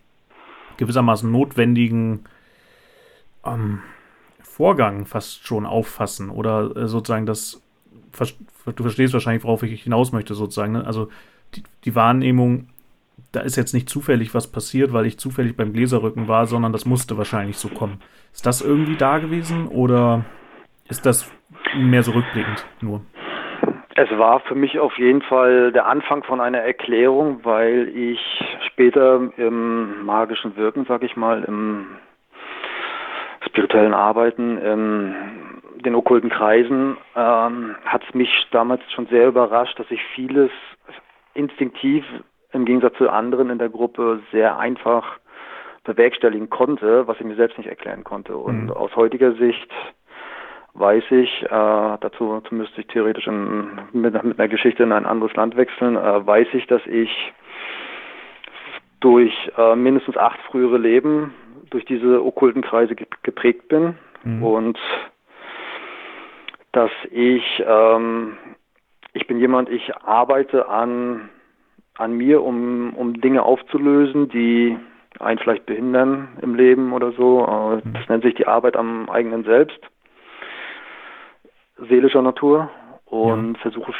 [0.77, 2.21] gewissermaßen notwendigen
[3.45, 3.79] ähm,
[4.41, 6.29] Vorgang fast schon auffassen.
[6.29, 7.61] Oder äh, sozusagen das,
[8.65, 10.73] du verstehst wahrscheinlich, worauf ich hinaus möchte, sozusagen.
[10.73, 10.85] Ne?
[10.85, 11.09] Also
[11.55, 12.69] die, die Wahrnehmung,
[13.31, 16.85] da ist jetzt nicht zufällig was passiert, weil ich zufällig beim Gläserrücken war, sondern das
[16.85, 18.01] musste wahrscheinlich so kommen.
[18.33, 20.25] Ist das irgendwie da gewesen oder
[20.89, 21.29] ist das
[21.77, 23.01] mehr so rückblickend nur?
[23.95, 28.19] Es war für mich auf jeden Fall der Anfang von einer Erklärung, weil ich
[28.67, 31.87] später im magischen Wirken, sag ich mal, im
[33.45, 35.15] spirituellen Arbeiten, in
[35.83, 40.51] den okkulten Kreisen, ähm, hat es mich damals schon sehr überrascht, dass ich vieles
[41.33, 42.05] instinktiv
[42.53, 45.19] im Gegensatz zu anderen in der Gruppe sehr einfach
[45.83, 48.37] bewerkstelligen konnte, was ich mir selbst nicht erklären konnte.
[48.37, 48.71] Und mhm.
[48.71, 49.67] aus heutiger Sicht
[50.73, 55.05] weiß ich, äh, dazu, dazu müsste ich theoretisch in, mit, mit einer Geschichte in ein
[55.05, 57.33] anderes Land wechseln, äh, weiß ich, dass ich
[59.01, 61.33] durch äh, mindestens acht frühere Leben
[61.69, 64.43] durch diese okkulten Kreise geprägt bin mhm.
[64.43, 64.79] und
[66.71, 68.37] dass ich ähm,
[69.13, 71.29] ich bin jemand, ich arbeite an
[71.97, 74.77] an mir, um um Dinge aufzulösen, die
[75.19, 77.43] einen vielleicht behindern im Leben oder so.
[77.43, 79.79] Äh, das nennt sich die Arbeit am eigenen Selbst
[81.87, 82.69] seelischer Natur
[83.05, 83.61] und ja.
[83.61, 83.93] versuche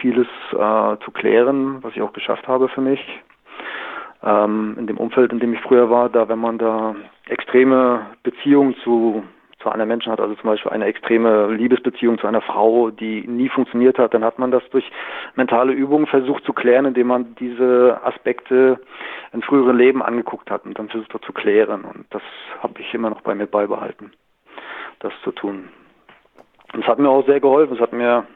[0.00, 3.00] vieles äh, zu klären, was ich auch geschafft habe für mich.
[4.22, 6.94] Ähm, in dem Umfeld, in dem ich früher war, da wenn man da
[7.28, 9.22] extreme Beziehungen zu
[9.62, 13.48] zu anderen Menschen hat, also zum Beispiel eine extreme Liebesbeziehung zu einer Frau, die nie
[13.48, 14.84] funktioniert hat, dann hat man das durch
[15.36, 18.80] mentale Übungen versucht zu klären, indem man diese Aspekte
[19.32, 21.84] in früheren Leben angeguckt hat und dann versucht zu klären.
[21.84, 22.22] Und das
[22.60, 24.12] habe ich immer noch bei mir beibehalten,
[24.98, 25.68] das zu tun.
[26.72, 27.74] Das hat mir auch sehr geholfen.
[27.74, 28.26] Es hat mir,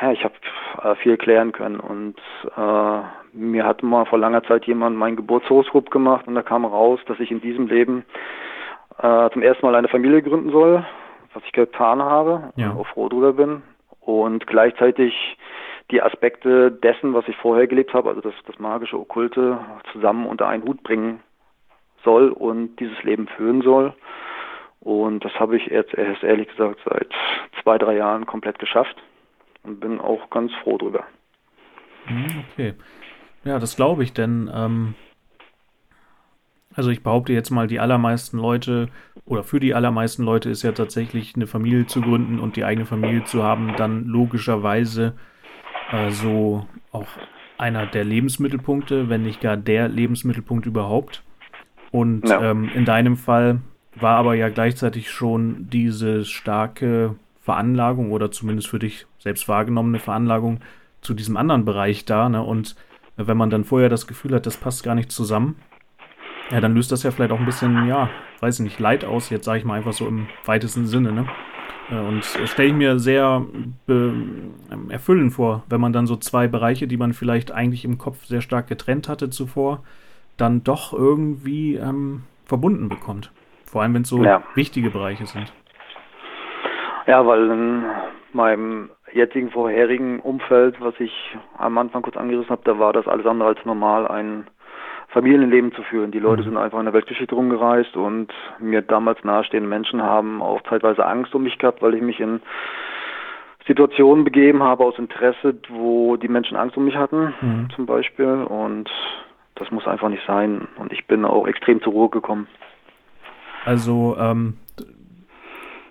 [0.00, 0.34] ja, ich habe
[0.82, 2.16] äh, viel klären können und
[2.56, 3.00] äh,
[3.32, 7.20] mir hat mal vor langer Zeit jemand mein Geburtshoroskop gemacht und da kam raus, dass
[7.20, 8.04] ich in diesem Leben
[8.98, 10.84] äh, zum ersten Mal eine Familie gründen soll,
[11.34, 12.70] was ich getan habe ja.
[12.70, 13.62] und auch froh drüber bin
[14.00, 15.36] und gleichzeitig
[15.90, 19.58] die Aspekte dessen, was ich vorher gelebt habe, also das, das magische, okkulte,
[19.92, 21.20] zusammen unter einen Hut bringen
[22.04, 23.94] soll und dieses Leben führen soll.
[24.80, 27.08] Und das habe ich jetzt erst ehrlich gesagt seit
[27.62, 28.96] zwei, drei Jahren komplett geschafft
[29.64, 31.04] und bin auch ganz froh drüber.
[32.06, 32.74] Hm, okay.
[33.44, 34.94] Ja, das glaube ich, denn ähm,
[36.74, 38.88] also ich behaupte jetzt mal, die allermeisten Leute
[39.24, 42.86] oder für die allermeisten Leute ist ja tatsächlich eine Familie zu gründen und die eigene
[42.86, 45.14] Familie zu haben, dann logischerweise
[45.90, 47.08] äh, so auch
[47.58, 51.24] einer der Lebensmittelpunkte, wenn nicht gar der Lebensmittelpunkt überhaupt.
[51.90, 52.50] Und ja.
[52.50, 53.60] ähm, in deinem Fall
[54.00, 60.60] war aber ja gleichzeitig schon diese starke Veranlagung oder zumindest für dich selbst wahrgenommene Veranlagung
[61.00, 62.28] zu diesem anderen Bereich da.
[62.28, 62.42] Ne?
[62.42, 62.76] Und
[63.16, 65.56] wenn man dann vorher das Gefühl hat, das passt gar nicht zusammen,
[66.50, 68.08] ja, dann löst das ja vielleicht auch ein bisschen, ja,
[68.40, 71.12] weiß ich nicht, Leid aus, jetzt sage ich mal einfach so im weitesten Sinne.
[71.12, 71.26] Ne?
[71.90, 73.44] Äh, und stelle ich mir sehr
[73.88, 74.54] ähm,
[74.88, 78.40] erfüllend vor, wenn man dann so zwei Bereiche, die man vielleicht eigentlich im Kopf sehr
[78.40, 79.82] stark getrennt hatte zuvor,
[80.36, 83.30] dann doch irgendwie ähm, verbunden bekommt.
[83.70, 84.42] Vor allem, wenn es so ja.
[84.54, 85.52] wichtige Bereiche sind.
[87.06, 87.84] Ja, weil in
[88.32, 91.12] meinem jetzigen vorherigen Umfeld, was ich
[91.56, 94.46] am Anfang kurz angerissen habe, da war das alles andere als normal, ein
[95.08, 96.10] Familienleben zu führen.
[96.10, 96.46] Die Leute mhm.
[96.46, 101.34] sind einfach in der Weltgeschichte rumgereist und mir damals nahestehende Menschen haben auch zeitweise Angst
[101.34, 102.40] um mich gehabt, weil ich mich in
[103.66, 107.68] Situationen begeben habe aus Interesse, wo die Menschen Angst um mich hatten, mhm.
[107.74, 108.26] zum Beispiel.
[108.26, 108.90] Und
[109.54, 110.68] das muss einfach nicht sein.
[110.76, 112.48] Und ich bin auch extrem zur Ruhe gekommen.
[113.68, 114.54] Also, ähm,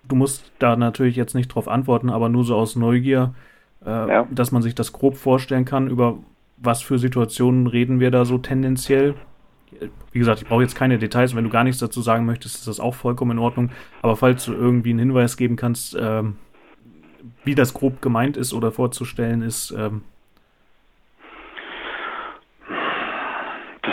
[0.07, 3.35] du musst da natürlich jetzt nicht drauf antworten, aber nur so aus Neugier,
[3.85, 4.27] äh, ja.
[4.31, 6.17] dass man sich das grob vorstellen kann, über
[6.57, 9.13] was für Situationen reden wir da so tendenziell.
[10.11, 11.35] Wie gesagt, ich brauche jetzt keine Details.
[11.35, 13.69] Wenn du gar nichts dazu sagen möchtest, ist das auch vollkommen in Ordnung.
[14.01, 16.37] Aber falls du irgendwie einen Hinweis geben kannst, ähm,
[17.43, 19.69] wie das grob gemeint ist oder vorzustellen ist.
[19.77, 20.01] Ähm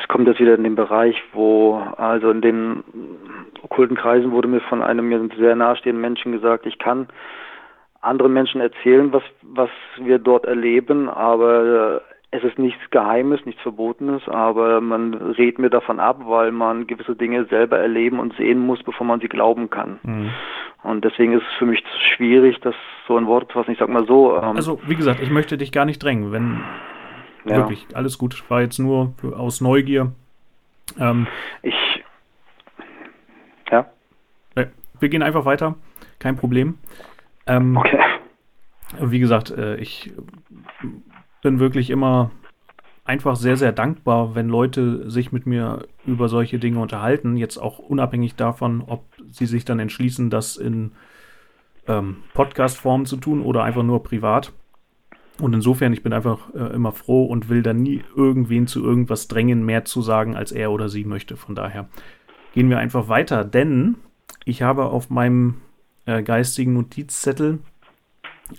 [0.05, 2.85] das kommt jetzt wieder in den Bereich, wo, also in den
[3.63, 7.09] okkulten Kreisen wurde mir von einem mir sehr nahestehenden Menschen gesagt, ich kann
[8.03, 14.29] anderen Menschen erzählen, was, was wir dort erleben, aber es ist nichts Geheimes, nichts Verbotenes,
[14.29, 18.83] aber man redet mir davon ab, weil man gewisse Dinge selber erleben und sehen muss,
[18.83, 20.01] bevor man sie glauben kann.
[20.03, 20.31] Mhm.
[20.83, 21.83] Und deswegen ist es für mich
[22.15, 22.75] schwierig, das
[23.09, 23.71] so ein Wort zu fassen.
[23.71, 24.37] Ich sag mal so.
[24.37, 26.61] Ähm, also, wie gesagt, ich möchte dich gar nicht drängen, wenn
[27.45, 27.57] ja.
[27.57, 28.43] wirklich alles gut.
[28.49, 30.13] War jetzt nur aus Neugier.
[30.99, 31.27] Ähm,
[31.63, 31.75] ich.
[33.71, 33.87] Ja.
[35.01, 35.75] Wir gehen einfach weiter.
[36.19, 36.79] Kein Problem.
[37.47, 37.99] Ähm, okay.
[39.01, 40.13] Wie gesagt, äh, ich
[41.43, 42.31] bin wirklich immer
[43.05, 47.37] einfach sehr, sehr dankbar, wenn Leute sich mit mir über solche Dinge unterhalten.
[47.37, 50.93] Jetzt auch unabhängig davon, ob sie sich dann entschließen, das in
[51.87, 54.53] ähm, Podcast-Form zu tun oder einfach nur privat.
[55.41, 59.27] Und insofern, ich bin einfach äh, immer froh und will dann nie irgendwen zu irgendwas
[59.27, 61.37] drängen, mehr zu sagen, als er oder sie möchte.
[61.37, 61.89] Von daher
[62.53, 63.97] gehen wir einfach weiter, denn
[64.45, 65.57] ich habe auf meinem
[66.07, 67.59] äh, geistigen Notizzettel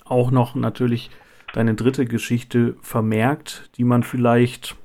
[0.03, 1.11] auch noch natürlich
[1.53, 4.75] deine dritte Geschichte vermerkt, die man vielleicht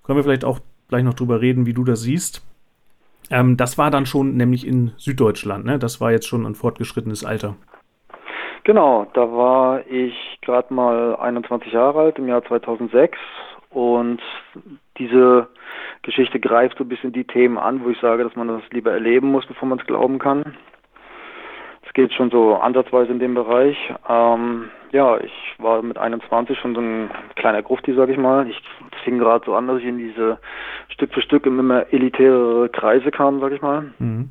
[0.03, 2.43] können wir vielleicht auch gleich noch drüber reden, wie du das siehst.
[3.33, 5.79] Ähm, das war dann schon nämlich in Süddeutschland, ne?
[5.79, 7.57] Das war jetzt schon ein fortgeschrittenes Alter.
[8.65, 13.19] Genau, da war ich gerade mal 21 Jahre alt im Jahr 2006
[13.71, 14.21] und
[14.99, 15.49] diese
[16.03, 18.93] Geschichte greift so ein bisschen die Themen an, wo ich sage, dass man das lieber
[18.93, 20.57] erleben muss, bevor man es glauben kann.
[21.93, 23.77] Es geht schon so ansatzweise in dem Bereich.
[24.09, 28.49] Ähm, ja, ich war mit 21 schon so ein kleiner Grufti, sag ich mal.
[28.49, 28.59] Ich
[29.05, 30.39] fing gerade so an, dass ich in diese
[30.89, 33.93] Stück für Stück immer elitäre Kreise kam, sag ich mal.
[33.99, 34.31] Mhm.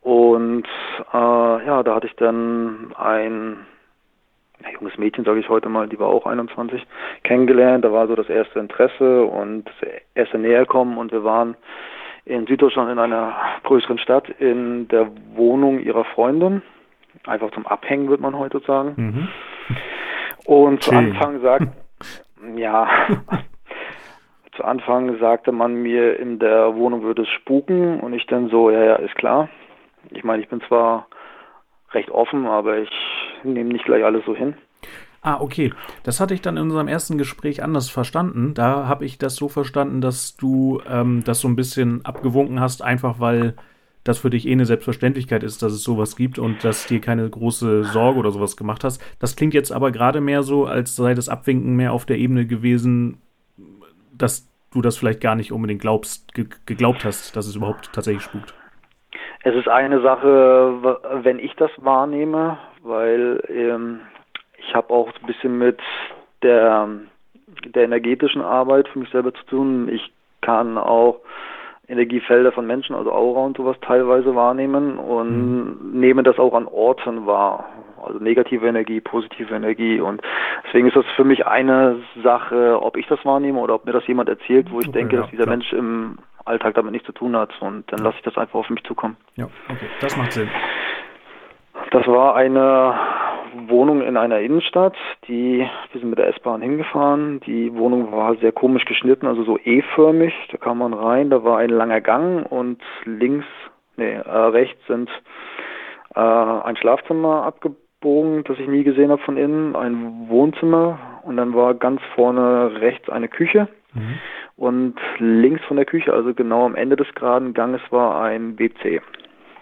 [0.00, 0.66] Und
[1.12, 3.58] äh, ja, da hatte ich dann ein
[4.64, 6.84] ein junges Mädchen, sage ich heute mal, die war auch 21,
[7.22, 7.84] kennengelernt.
[7.84, 11.54] Da war so das erste Interesse und das erste Näherkommen und wir waren
[12.24, 13.34] in Süddeutschland in einer
[13.64, 16.62] größeren Stadt in der Wohnung ihrer Freundin.
[17.26, 18.94] Einfach zum Abhängen, würde man heute sagen.
[18.96, 19.28] Mhm.
[20.46, 21.68] Und zu Anfang sagt,
[22.56, 22.88] ja,
[24.56, 28.70] zu Anfang sagte man mir, in der Wohnung würde es spuken und ich dann so,
[28.70, 29.48] ja, ja, ist klar.
[30.10, 31.06] Ich meine, ich bin zwar
[31.92, 32.90] recht offen, aber ich
[33.42, 34.54] nehme nicht gleich alles so hin.
[35.24, 35.72] Ah, okay.
[36.02, 38.52] Das hatte ich dann in unserem ersten Gespräch anders verstanden.
[38.52, 42.82] Da habe ich das so verstanden, dass du ähm, das so ein bisschen abgewunken hast,
[42.82, 43.54] einfach weil
[44.04, 47.28] das für dich eh eine Selbstverständlichkeit ist, dass es sowas gibt und dass dir keine
[47.28, 49.02] große Sorge oder sowas gemacht hast.
[49.18, 52.46] Das klingt jetzt aber gerade mehr so, als sei das Abwinken mehr auf der Ebene
[52.46, 53.16] gewesen,
[54.12, 58.24] dass du das vielleicht gar nicht unbedingt glaubst, ge geglaubt hast, dass es überhaupt tatsächlich
[58.24, 58.52] spukt.
[59.42, 64.00] Es ist eine Sache, wenn ich das wahrnehme, weil ähm,
[64.66, 65.78] ich habe auch ein bisschen mit
[66.42, 66.88] der,
[67.66, 69.88] der energetischen Arbeit für mich selber zu tun.
[69.88, 71.20] Ich kann auch
[71.86, 76.00] Energiefelder von Menschen, also Aura und sowas teilweise wahrnehmen und mhm.
[76.00, 77.68] nehme das auch an Orten wahr.
[78.02, 80.00] Also negative Energie, positive Energie.
[80.00, 80.22] Und
[80.66, 84.06] deswegen ist das für mich eine Sache, ob ich das wahrnehme oder ob mir das
[84.06, 85.56] jemand erzählt, wo ich okay, denke, ja, dass dieser klar.
[85.56, 87.50] Mensch im Alltag damit nichts zu tun hat.
[87.60, 89.16] Und dann lasse ich das einfach auf mich zukommen.
[89.36, 90.48] Ja, okay, das macht Sinn.
[91.90, 92.94] Das war eine
[93.68, 94.96] Wohnung in einer Innenstadt,
[95.28, 97.40] die, wir sind mit der S-Bahn hingefahren.
[97.40, 100.32] Die Wohnung war sehr komisch geschnitten, also so E-förmig.
[100.50, 103.46] Da kam man rein, da war ein langer Gang und links,
[103.96, 105.10] nee, äh, rechts sind
[106.14, 111.54] äh, ein Schlafzimmer abgebogen, das ich nie gesehen habe von innen, ein Wohnzimmer und dann
[111.54, 113.68] war ganz vorne rechts eine Küche.
[113.94, 114.18] Mhm.
[114.56, 119.00] Und links von der Küche, also genau am Ende des geraden Ganges, war ein WC.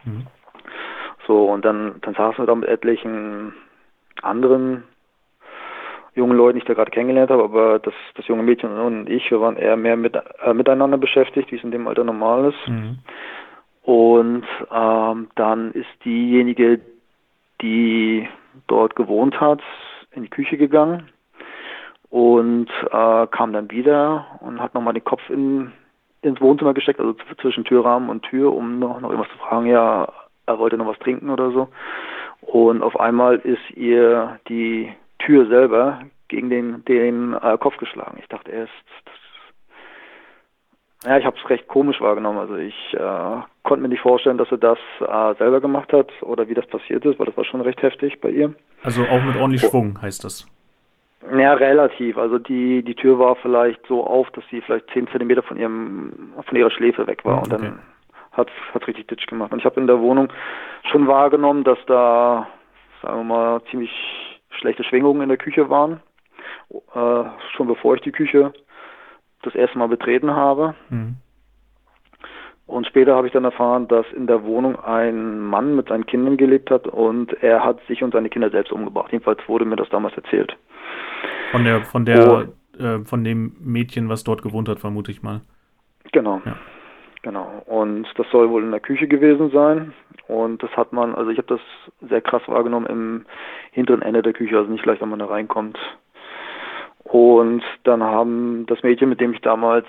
[0.04, 0.26] Mhm.
[1.26, 3.54] So, und dann, dann saßen wir da mit etlichen
[4.22, 4.84] anderen
[6.14, 9.30] jungen Leuten, die ich da gerade kennengelernt habe, aber das, das junge Mädchen und ich,
[9.30, 12.68] wir waren eher mehr mit, äh, miteinander beschäftigt, wie es in dem Alter normal ist.
[12.68, 12.98] Mhm.
[13.82, 16.80] Und ähm, dann ist diejenige,
[17.60, 18.28] die
[18.66, 19.60] dort gewohnt hat,
[20.12, 21.08] in die Küche gegangen
[22.10, 25.72] und äh, kam dann wieder und hat nochmal den Kopf in,
[26.20, 30.12] ins Wohnzimmer gesteckt, also zwischen Türrahmen und Tür, um noch, noch irgendwas zu fragen, ja,
[30.44, 31.68] er wollte noch was trinken oder so.
[32.42, 38.18] Und auf einmal ist ihr die Tür selber gegen den, den äh, Kopf geschlagen.
[38.20, 38.72] Ich dachte erst,
[39.04, 39.14] das,
[41.10, 42.38] ja, ich habe es recht komisch wahrgenommen.
[42.38, 46.48] Also ich äh, konnte mir nicht vorstellen, dass er das äh, selber gemacht hat oder
[46.48, 48.54] wie das passiert ist, weil das war schon recht heftig bei ihr.
[48.82, 50.46] Also auch mit ordentlich Schwung heißt das.
[51.36, 52.18] Ja, relativ.
[52.18, 56.32] Also die, die Tür war vielleicht so auf, dass sie vielleicht zehn Zentimeter von ihrem
[56.44, 57.38] von ihrer Schläfe weg war.
[57.38, 57.42] Okay.
[57.44, 57.78] Und dann
[58.32, 59.52] hat es richtig Ditch gemacht.
[59.52, 60.28] Und ich habe in der Wohnung
[60.90, 62.46] schon wahrgenommen, dass da
[63.02, 63.90] sagen wir mal, ziemlich
[64.50, 66.00] schlechte Schwingungen in der Küche waren.
[66.70, 67.24] Äh,
[67.56, 68.52] schon bevor ich die Küche
[69.42, 70.74] das erste Mal betreten habe.
[70.88, 71.16] Mhm.
[72.66, 76.36] Und später habe ich dann erfahren, dass in der Wohnung ein Mann mit seinen Kindern
[76.36, 79.10] gelebt hat und er hat sich und seine Kinder selbst umgebracht.
[79.10, 80.56] Jedenfalls wurde mir das damals erzählt.
[81.50, 82.82] Von der, von der, oh.
[82.82, 85.42] äh, von dem Mädchen, was dort gewohnt hat, vermute ich mal.
[86.12, 86.40] Genau.
[86.46, 86.56] Ja.
[87.22, 87.62] Genau.
[87.66, 89.94] Und das soll wohl in der Küche gewesen sein.
[90.28, 91.60] Und das hat man, also ich habe das
[92.08, 93.26] sehr krass wahrgenommen im
[93.70, 95.78] hinteren Ende der Küche, also nicht gleich, wenn man da reinkommt.
[97.04, 99.86] Und dann haben das Mädchen, mit dem ich damals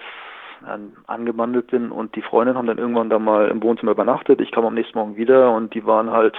[1.08, 4.40] angebandelt bin und die Freundin haben dann irgendwann da mal im Wohnzimmer übernachtet.
[4.40, 6.36] Ich kam am nächsten Morgen wieder und die waren halt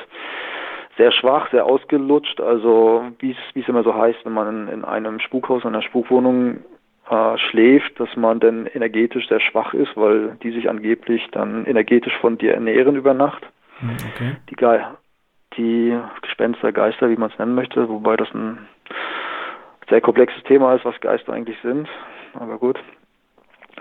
[0.97, 2.41] sehr schwach, sehr ausgelutscht.
[2.41, 6.65] Also wie es immer so heißt, wenn man in, in einem Spukhaus, in einer Spukwohnung
[7.11, 12.17] äh, schläft, dass man dann energetisch sehr schwach ist, weil die sich angeblich dann energetisch
[12.19, 13.47] von dir ernähren über Nacht.
[13.81, 14.37] Hm, okay.
[14.51, 14.81] Die, Ge
[15.57, 18.59] die Gespenster, Geister, wie man es nennen möchte, wobei das ein
[19.89, 21.89] sehr komplexes Thema ist, was Geister eigentlich sind.
[22.35, 22.79] Aber gut.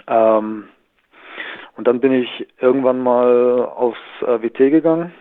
[0.07, 0.65] Ähm,
[1.75, 5.13] und dann bin ich irgendwann mal aufs äh, WT gegangen.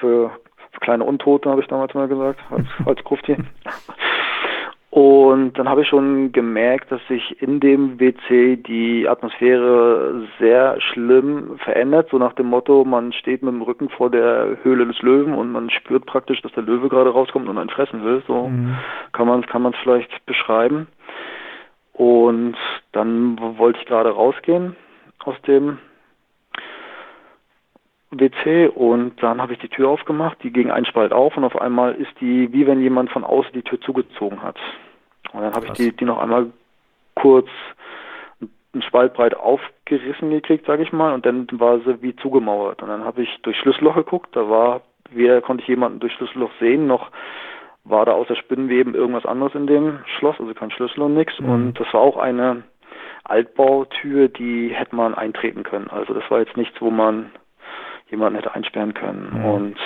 [0.00, 0.30] Für,
[0.70, 3.36] für kleine Untote, habe ich damals mal gesagt, als, als Grufti.
[4.98, 11.56] Und dann habe ich schon gemerkt, dass sich in dem WC die Atmosphäre sehr schlimm
[11.58, 15.34] verändert, so nach dem Motto, man steht mit dem Rücken vor der Höhle des Löwen
[15.34, 18.24] und man spürt praktisch, dass der Löwe gerade rauskommt und einen fressen will.
[18.26, 18.76] So mhm.
[19.12, 20.88] kann man es kann man vielleicht beschreiben.
[21.92, 22.56] Und
[22.90, 24.74] dann wollte ich gerade rausgehen
[25.22, 25.78] aus dem
[28.10, 31.60] WC und dann habe ich die Tür aufgemacht, die ging einen Spalt auf und auf
[31.60, 34.56] einmal ist die, wie wenn jemand von außen die Tür zugezogen hat.
[35.32, 36.46] Und dann habe ich die, die noch einmal
[37.14, 37.48] kurz
[38.72, 42.82] einen Spalt breit aufgerissen gekriegt, sage ich mal, und dann war sie wie zugemauert.
[42.82, 46.50] Und dann habe ich durch Schlüsselloch geguckt, da war, weder konnte ich jemanden durch Schlüsselloch
[46.60, 47.10] sehen, noch
[47.84, 51.40] war da außer Spinnenweben irgendwas anderes in dem Schloss, also kein Schlüssel und nichts.
[51.40, 51.48] Mhm.
[51.48, 52.64] Und das war auch eine
[53.24, 55.88] Altbautür, die hätte man eintreten können.
[55.88, 57.30] Also das war jetzt nichts, wo man
[58.10, 59.38] jemanden hätte einsperren können.
[59.38, 59.44] Mhm.
[59.44, 59.76] Und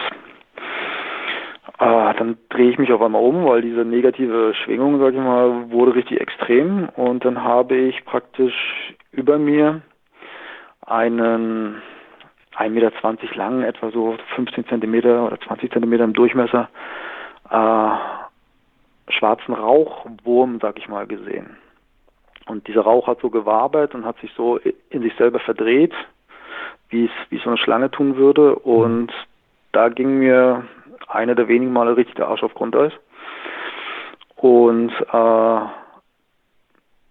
[1.82, 5.70] äh, dann drehe ich mich auf einmal um, weil diese negative Schwingung, sag ich mal,
[5.70, 6.88] wurde richtig extrem.
[6.90, 8.54] Und dann habe ich praktisch
[9.10, 9.82] über mir
[10.86, 11.82] einen
[12.56, 12.92] 1,20 Meter
[13.34, 16.68] lang, etwa so 15 Zentimeter oder 20 Zentimeter im Durchmesser,
[17.50, 21.56] äh, schwarzen Rauchwurm, sag ich mal, gesehen.
[22.46, 24.58] Und dieser Rauch hat so gewabert und hat sich so
[24.90, 25.94] in sich selber verdreht
[26.92, 28.54] wie es wie so eine Schlange tun würde.
[28.54, 29.10] Und
[29.72, 30.64] da ging mir
[31.08, 32.92] eine der wenigen Male richtig der Arsch auf Grundeis.
[34.36, 35.60] Und äh,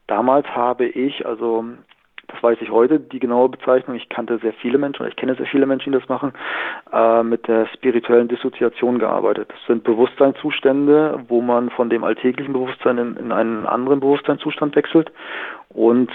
[0.08, 1.63] damals habe ich, also
[2.27, 5.45] das weiß ich heute, die genaue Bezeichnung, ich kannte sehr viele Menschen, ich kenne sehr
[5.45, 6.34] viele Menschen, die das machen,
[6.91, 9.49] äh, mit der spirituellen Dissoziation gearbeitet.
[9.49, 15.12] Das sind Bewusstseinszustände, wo man von dem alltäglichen Bewusstsein in, in einen anderen Bewusstseinszustand wechselt
[15.69, 16.12] und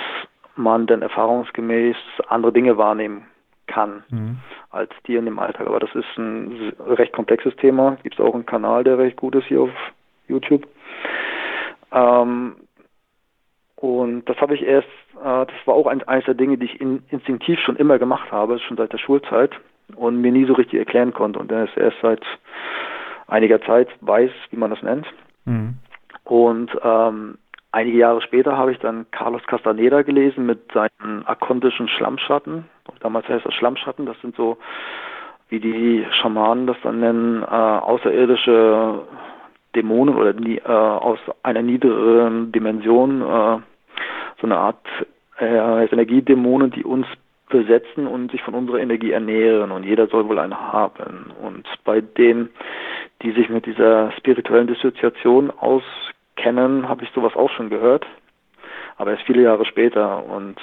[0.55, 1.97] man dann erfahrungsgemäß
[2.29, 3.27] andere Dinge wahrnehmen
[3.67, 4.39] kann mhm.
[4.71, 5.67] als die in dem Alltag.
[5.67, 7.97] Aber das ist ein recht komplexes Thema.
[8.03, 9.71] Gibt es auch einen Kanal, der recht gut ist hier auf
[10.29, 10.67] YouTube.
[11.93, 12.57] Ähm,
[13.77, 16.81] und das habe ich erst, äh, das war auch ein, eines der Dinge, die ich
[16.81, 19.53] in, instinktiv schon immer gemacht habe, schon seit der Schulzeit
[19.95, 21.39] und mir nie so richtig erklären konnte.
[21.39, 22.23] Und der ist erst seit
[23.27, 25.07] einiger Zeit weiß, wie man das nennt.
[25.45, 25.75] Mhm.
[26.25, 27.39] Und ähm,
[27.77, 32.65] Einige Jahre später habe ich dann Carlos Castaneda gelesen mit seinen akontischen Schlammschatten.
[33.01, 34.07] Damals heißt das Schlammschatten.
[34.07, 34.57] Das sind so,
[35.51, 39.03] wie die Schamanen das dann nennen, äh, außerirdische
[39.75, 43.59] Dämonen oder äh, aus einer niedrigeren Dimension, äh,
[44.41, 44.87] so eine Art
[45.39, 47.07] äh, Energiedämonen, die uns
[47.51, 51.31] besetzen und sich von unserer Energie ernähren und jeder soll wohl eine haben.
[51.43, 52.49] Und bei denen,
[53.21, 55.83] die sich mit dieser spirituellen Dissoziation aus
[56.37, 58.07] kennen, habe ich sowas auch schon gehört,
[58.97, 60.57] aber erst viele Jahre später und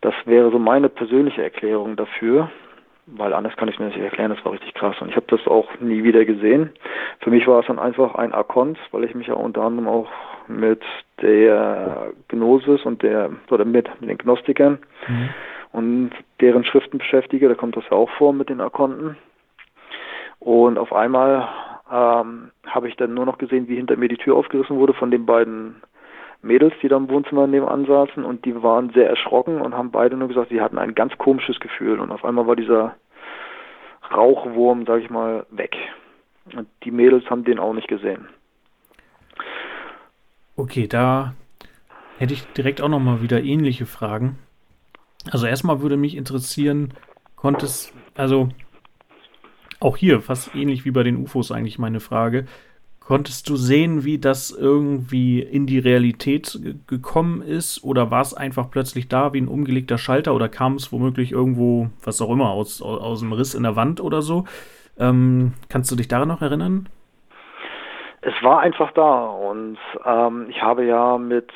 [0.00, 2.50] das wäre so meine persönliche Erklärung dafür,
[3.06, 5.26] weil anders kann ich mir das nicht erklären, das war richtig krass und ich habe
[5.28, 6.70] das auch nie wieder gesehen.
[7.20, 10.08] Für mich war es dann einfach ein Akkont, weil ich mich ja unter anderem auch
[10.48, 10.82] mit
[11.20, 15.28] der Gnosis und der oder mit, mit den Gnostikern mhm.
[15.72, 16.10] und
[16.40, 19.16] deren Schriften beschäftige, da kommt das ja auch vor mit den Akkonten.
[20.38, 21.48] Und auf einmal
[21.90, 25.10] ähm, habe ich dann nur noch gesehen, wie hinter mir die Tür aufgerissen wurde von
[25.10, 25.82] den beiden
[26.42, 30.16] Mädels, die da im Wohnzimmer nebenan saßen und die waren sehr erschrocken und haben beide
[30.16, 32.96] nur gesagt, sie hatten ein ganz komisches Gefühl und auf einmal war dieser
[34.12, 35.76] Rauchwurm, sag ich mal, weg.
[36.54, 38.28] Und die Mädels haben den auch nicht gesehen.
[40.56, 41.34] Okay, da
[42.18, 44.38] hätte ich direkt auch nochmal wieder ähnliche Fragen.
[45.30, 46.94] Also erstmal würde mich interessieren,
[47.36, 48.48] konntest, also
[49.80, 52.44] Auch hier, fast ähnlich wie bei den UFOs eigentlich meine Frage.
[53.00, 57.82] Konntest du sehen, wie das irgendwie in die Realität gekommen ist?
[57.82, 60.34] Oder war es einfach plötzlich da wie ein umgelegter Schalter?
[60.34, 64.00] Oder kam es womöglich irgendwo, was auch immer, aus, aus, dem Riss in der Wand
[64.02, 64.44] oder so?
[64.98, 66.88] Ähm, kannst du dich daran noch erinnern?
[68.20, 71.50] Es war einfach da und ähm, ich habe ja mit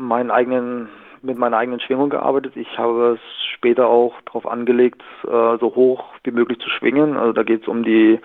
[0.00, 0.88] meinen eigenen
[1.22, 2.56] mit meiner eigenen Schwingung gearbeitet.
[2.56, 3.20] Ich habe es
[3.54, 7.16] später auch darauf angelegt, äh, so hoch wie möglich zu schwingen.
[7.16, 8.20] Also da geht es um die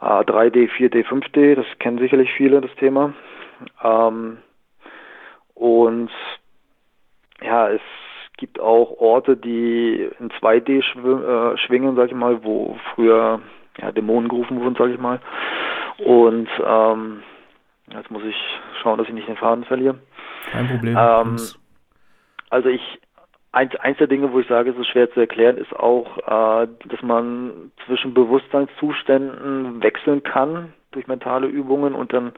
[0.00, 1.54] äh, 3D, 4D, 5D.
[1.54, 3.14] Das kennen sicherlich viele, das Thema.
[3.82, 4.38] Ähm,
[5.54, 6.10] und
[7.42, 7.80] ja, es
[8.36, 13.40] gibt auch Orte, die in 2D schw äh, schwingen, sag ich mal, wo früher
[13.78, 15.20] ja, Dämonen gerufen wurden, sag ich mal.
[15.98, 17.22] Und ähm,
[17.92, 18.36] jetzt muss ich
[18.82, 19.98] schauen, dass ich nicht den Faden verliere.
[20.50, 20.96] Kein Problem.
[20.98, 21.36] Ähm,
[22.50, 23.00] also ich,
[23.52, 26.68] eins, eins der Dinge, wo ich sage, es ist schwer zu erklären, ist auch, äh,
[26.88, 32.32] dass man zwischen Bewusstseinszuständen wechseln kann durch mentale Übungen und dann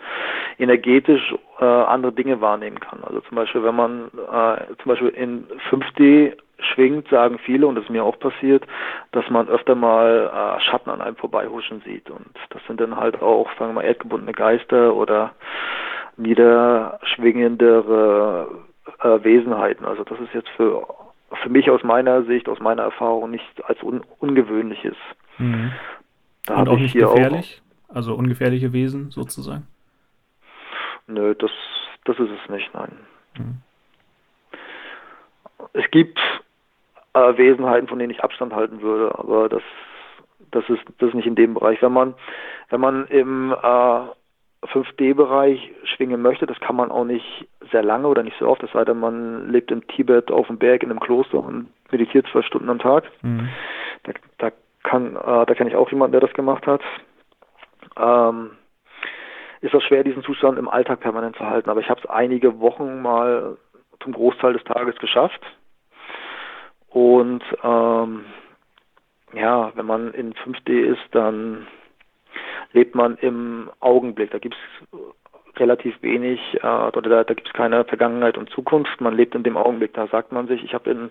[0.58, 3.02] energetisch äh, andere Dinge wahrnehmen kann.
[3.02, 7.84] Also zum Beispiel, wenn man äh, zum Beispiel in 5D schwingt, sagen viele, und das
[7.84, 8.66] ist mir auch passiert,
[9.12, 12.10] dass man öfter mal äh, Schatten an einem vorbeihuschen sieht.
[12.10, 15.32] Und das sind dann halt auch, sagen wir mal, erdgebundene Geister oder
[16.16, 18.48] niederschwingendere
[19.01, 19.85] äh, Wesenheiten.
[19.85, 20.87] Also das ist jetzt für,
[21.43, 24.97] für mich aus meiner Sicht, aus meiner Erfahrung nicht als un ungewöhnliches.
[25.39, 25.72] Mhm.
[26.47, 27.62] Da Und auch nicht gefährlich?
[27.89, 29.66] Auch, also ungefährliche Wesen sozusagen?
[31.07, 31.51] Nö, das,
[32.05, 32.93] das ist es nicht, nein.
[33.39, 33.59] Mhm.
[35.74, 36.18] Es gibt
[37.14, 39.62] äh, Wesenheiten, von denen ich Abstand halten würde, aber das,
[40.51, 41.80] das ist das ist nicht in dem Bereich.
[41.83, 42.14] Wenn man
[42.70, 44.01] wenn man im äh,
[44.62, 48.72] 5D-Bereich schwingen möchte, das kann man auch nicht sehr lange oder nicht so oft, es
[48.72, 52.42] sei denn, man lebt im Tibet auf dem Berg in einem Kloster und meditiert zwei
[52.42, 53.04] Stunden am Tag.
[53.22, 53.48] Mhm.
[54.04, 54.52] Da, da,
[54.82, 56.80] kann, äh, da kenne ich auch jemanden, der das gemacht hat.
[57.96, 58.52] Ähm,
[59.60, 61.70] ist das schwer, diesen Zustand im Alltag permanent zu halten.
[61.70, 63.56] Aber ich habe es einige Wochen mal
[64.00, 65.40] zum Großteil des Tages geschafft.
[66.88, 68.24] Und ähm,
[69.34, 71.66] ja, wenn man in 5D ist, dann
[72.72, 74.30] lebt man im Augenblick.
[74.30, 74.88] Da gibt es
[75.58, 79.00] relativ wenig, äh, oder da, da gibt es keine Vergangenheit und Zukunft.
[79.00, 79.92] Man lebt in dem Augenblick.
[79.94, 81.10] Da sagt man sich, ich habe in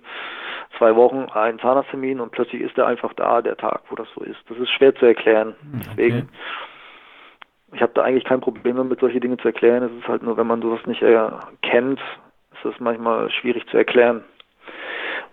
[0.78, 4.24] zwei Wochen einen Zahnarzttermin und plötzlich ist er einfach da, der Tag, wo das so
[4.24, 4.39] ist.
[4.49, 5.55] Das ist schwer zu erklären.
[5.62, 6.28] Hm, Deswegen, okay.
[7.74, 9.84] ich habe da eigentlich kein Problem damit, solche Dinge zu erklären.
[9.84, 11.30] Es ist halt nur, wenn man sowas nicht äh,
[11.62, 11.99] kennt,
[12.53, 14.24] ist es manchmal schwierig zu erklären.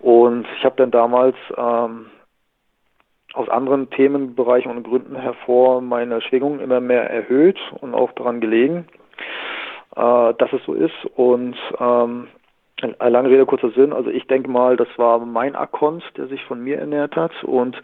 [0.01, 2.07] Und ich habe dann damals ähm,
[3.35, 8.87] aus anderen Themenbereichen und Gründen hervor meine Schwingung immer mehr erhöht und auch daran gelegen,
[9.97, 11.05] äh, dass es so ist.
[11.17, 12.29] Und ähm,
[13.01, 13.93] lange Rede, kurzer Sinn.
[13.93, 17.33] Also ich denke mal, das war mein Akkont, der sich von mir ernährt hat.
[17.45, 17.81] Und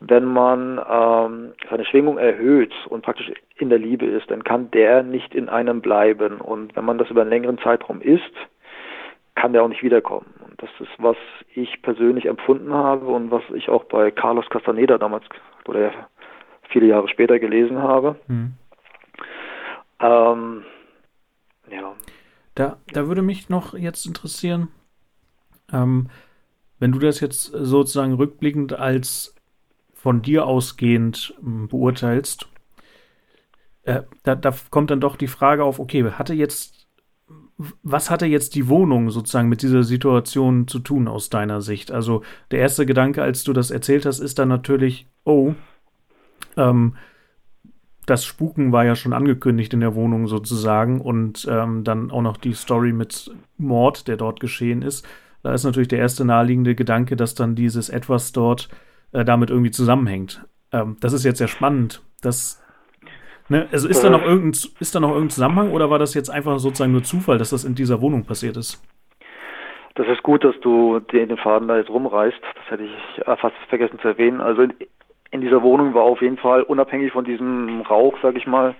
[0.00, 5.02] wenn man ähm, seine Schwingung erhöht und praktisch in der Liebe ist, dann kann der
[5.02, 6.40] nicht in einem bleiben.
[6.40, 8.32] Und wenn man das über einen längeren Zeitraum ist,
[9.36, 10.26] kann der auch nicht wiederkommen.
[10.40, 11.16] Und das ist, was
[11.54, 15.24] ich persönlich empfunden habe und was ich auch bei Carlos Castaneda damals
[15.66, 15.92] oder
[16.70, 18.16] viele Jahre später gelesen habe.
[18.26, 18.54] Hm.
[20.00, 20.64] Ähm,
[21.70, 21.94] ja.
[22.54, 24.68] Da, da würde mich noch jetzt interessieren,
[25.72, 26.08] ähm,
[26.78, 29.34] wenn du das jetzt sozusagen rückblickend als
[29.92, 32.48] von dir ausgehend ähm, beurteilst,
[33.82, 36.85] äh, da, da kommt dann doch die Frage auf, okay, hatte jetzt
[37.82, 41.90] was hatte jetzt die Wohnung sozusagen mit dieser Situation zu tun aus deiner Sicht?
[41.90, 45.54] Also der erste Gedanke, als du das erzählt hast, ist dann natürlich, oh,
[46.56, 46.96] ähm,
[48.04, 52.36] das Spuken war ja schon angekündigt in der Wohnung sozusagen und ähm, dann auch noch
[52.36, 55.06] die Story mit Mord, der dort geschehen ist.
[55.42, 58.68] Da ist natürlich der erste naheliegende Gedanke, dass dann dieses etwas dort
[59.12, 60.44] äh, damit irgendwie zusammenhängt.
[60.72, 62.02] Ähm, das ist jetzt sehr spannend.
[62.20, 62.62] Das
[63.48, 63.68] Ne?
[63.70, 66.58] Also ist da, noch irgendein, ist da noch irgendein Zusammenhang oder war das jetzt einfach
[66.58, 68.82] sozusagen nur Zufall, dass das in dieser Wohnung passiert ist?
[69.94, 72.40] Das ist gut, dass du den Faden da jetzt rumreißt.
[72.42, 74.40] Das hätte ich fast vergessen zu erwähnen.
[74.40, 74.74] Also in,
[75.30, 78.74] in dieser Wohnung war auf jeden Fall unabhängig von diesem Rauch, sag ich mal,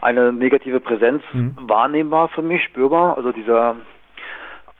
[0.00, 1.56] eine negative Präsenz mhm.
[1.60, 3.16] wahrnehmbar für mich, spürbar.
[3.16, 3.76] Also dieser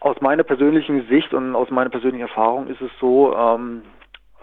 [0.00, 3.82] aus meiner persönlichen Sicht und aus meiner persönlichen Erfahrung ist es so, ähm,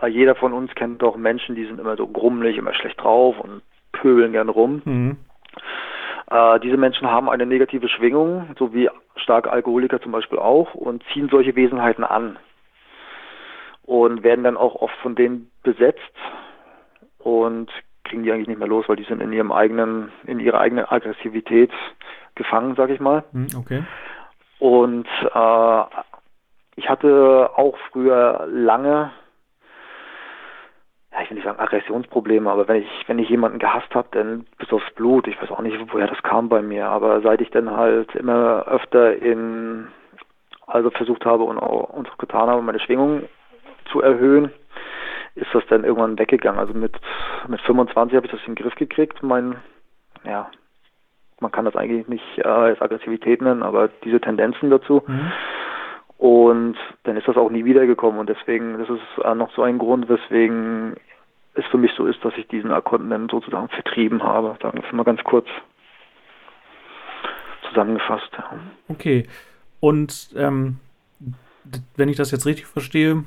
[0.07, 3.63] jeder von uns kennt doch Menschen, die sind immer so grummelig, immer schlecht drauf und
[4.01, 4.81] pöbeln gern rum.
[4.85, 5.17] Mhm.
[6.29, 11.03] Äh, diese Menschen haben eine negative Schwingung, so wie starke Alkoholiker zum Beispiel auch, und
[11.13, 12.37] ziehen solche Wesenheiten an
[13.83, 16.01] und werden dann auch oft von denen besetzt
[17.19, 17.71] und
[18.03, 20.85] kriegen die eigentlich nicht mehr los, weil die sind in ihrem eigenen, in ihrer eigenen
[20.85, 21.71] Aggressivität
[22.35, 23.23] gefangen, sag ich mal.
[23.31, 23.83] Mhm, okay.
[24.59, 25.83] Und äh,
[26.75, 29.11] ich hatte auch früher lange
[31.17, 34.45] ja, ich will nicht sagen Aggressionsprobleme, aber wenn ich, wenn ich jemanden gehasst habe, dann
[34.57, 35.27] bis aufs Blut.
[35.27, 38.65] Ich weiß auch nicht, woher das kam bei mir, aber seit ich dann halt immer
[38.67, 39.87] öfter in,
[40.67, 43.23] also versucht habe und auch, und auch getan habe, meine Schwingung
[43.91, 44.51] zu erhöhen,
[45.35, 46.59] ist das dann irgendwann weggegangen.
[46.59, 46.93] Also mit,
[47.47, 49.55] mit 25 habe ich das in den Griff gekriegt, mein,
[50.23, 50.49] ja,
[51.39, 55.03] man kann das eigentlich nicht äh, als Aggressivität nennen, aber diese Tendenzen dazu.
[55.05, 55.31] Mhm.
[56.17, 59.77] Und dann ist das auch nie wiedergekommen und deswegen, das ist äh, noch so ein
[59.77, 60.95] Grund, weswegen
[61.53, 64.57] es für mich so ist, dass ich diesen Kontinent sozusagen vertrieben habe.
[64.61, 65.47] Sagen wir mal ganz kurz
[67.69, 68.29] zusammengefasst.
[68.33, 68.59] Ja.
[68.87, 69.27] Okay.
[69.79, 70.79] Und ähm,
[71.95, 73.23] wenn ich das jetzt richtig verstehe,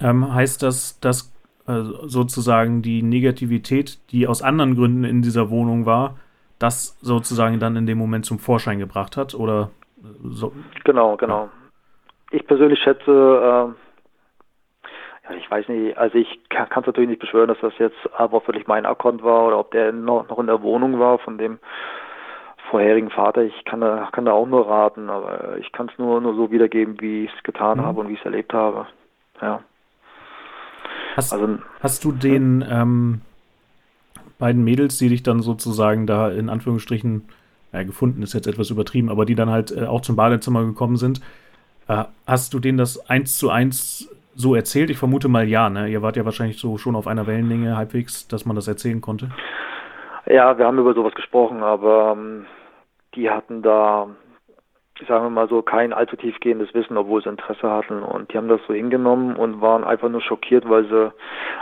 [0.00, 1.32] ähm, heißt das, dass
[1.66, 6.16] äh, sozusagen die Negativität, die aus anderen Gründen in dieser Wohnung war,
[6.60, 9.34] das sozusagen dann in dem Moment zum Vorschein gebracht hat?
[9.34, 9.70] Oder
[10.22, 10.52] so?
[10.84, 11.48] Genau, genau
[12.30, 13.72] ich persönlich schätze, äh,
[15.30, 18.46] ja, ich weiß nicht, also ich kann es natürlich nicht beschwören, dass das jetzt aber
[18.46, 21.58] wirklich mein Akkord war oder ob der noch, noch in der Wohnung war von dem
[22.70, 23.42] vorherigen Vater.
[23.42, 26.50] Ich kann da, kann da auch nur raten, aber ich kann es nur, nur so
[26.50, 27.82] wiedergeben, wie ich es getan mhm.
[27.84, 28.86] habe und wie ich es erlebt habe.
[29.40, 29.60] Ja.
[31.16, 33.22] Hast, also, hast du den ähm,
[34.38, 37.28] beiden Mädels, die dich dann sozusagen da in Anführungsstrichen
[37.72, 40.96] ja, gefunden ist jetzt etwas übertrieben, aber die dann halt äh, auch zum Badezimmer gekommen
[40.96, 41.20] sind,
[42.26, 44.90] hast du denen das eins zu eins so erzählt?
[44.90, 45.88] Ich vermute mal ja, ne?
[45.88, 49.30] Ihr wart ja wahrscheinlich so schon auf einer Wellenlänge halbwegs, dass man das erzählen konnte.
[50.26, 52.46] Ja, wir haben über sowas gesprochen, aber ähm,
[53.14, 54.08] die hatten da,
[55.08, 58.02] sagen wir mal so, kein allzu tiefgehendes Wissen, obwohl sie Interesse hatten.
[58.02, 61.12] Und die haben das so hingenommen und waren einfach nur schockiert, weil sie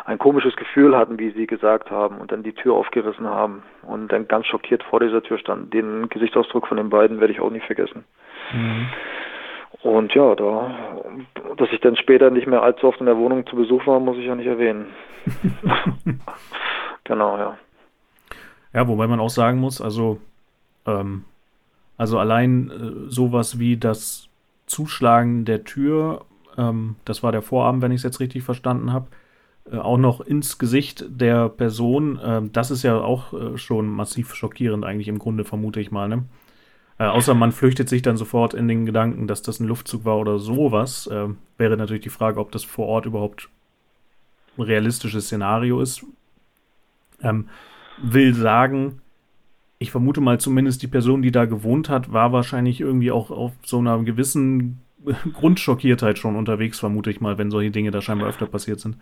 [0.05, 4.11] ein komisches Gefühl hatten, wie sie gesagt haben, und dann die Tür aufgerissen haben und
[4.11, 5.71] dann ganz schockiert vor dieser Tür standen.
[5.71, 8.05] Den Gesichtsausdruck von den beiden werde ich auch nicht vergessen.
[8.53, 8.89] Mhm.
[9.87, 10.75] Und ja, da,
[11.57, 14.19] dass ich dann später nicht mehr allzu oft in der Wohnung zu Besuch war, muss
[14.19, 14.87] ich ja nicht erwähnen.
[17.05, 17.57] genau, ja.
[18.75, 20.19] Ja, wobei man auch sagen muss, also,
[20.87, 21.25] ähm,
[21.97, 24.29] also allein äh, sowas wie das
[24.67, 26.25] Zuschlagen der Tür,
[26.59, 29.07] ähm, das war der Vorabend, wenn ich es jetzt richtig verstanden habe,
[29.71, 34.35] äh, auch noch ins Gesicht der Person, äh, das ist ja auch äh, schon massiv
[34.35, 36.25] schockierend eigentlich im Grunde, vermute ich mal, ne?
[36.99, 40.19] Äh, außer man flüchtet sich dann sofort in den Gedanken, dass das ein Luftzug war
[40.19, 41.07] oder sowas.
[41.07, 41.29] Äh,
[41.59, 43.49] wäre natürlich die Frage, ob das vor Ort überhaupt
[44.57, 46.05] ein realistisches Szenario ist.
[47.23, 47.49] Ähm,
[47.99, 49.01] will sagen,
[49.79, 53.53] ich vermute mal zumindest die Person, die da gewohnt hat, war wahrscheinlich irgendwie auch auf
[53.65, 54.81] so einer gewissen
[55.35, 58.97] Grundschockiertheit schon unterwegs, vermute ich mal, wenn solche Dinge da scheinbar öfter passiert sind.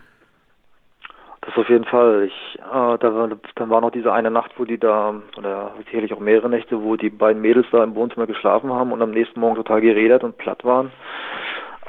[1.46, 2.24] Das auf jeden Fall.
[2.24, 6.20] Ich, äh, da, dann war noch diese eine Nacht, wo die da, oder sicherlich auch
[6.20, 9.56] mehrere Nächte, wo die beiden Mädels da im Wohnzimmer geschlafen haben und am nächsten Morgen
[9.56, 10.90] total geredet und platt waren.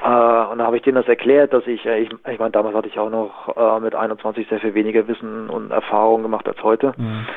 [0.04, 2.76] Äh, und da habe ich denen das erklärt, dass ich, äh, ich, ich meine, damals
[2.76, 6.62] hatte ich auch noch äh, mit 21 sehr viel weniger Wissen und Erfahrung gemacht als
[6.62, 6.94] heute.
[6.98, 7.28] Mhm.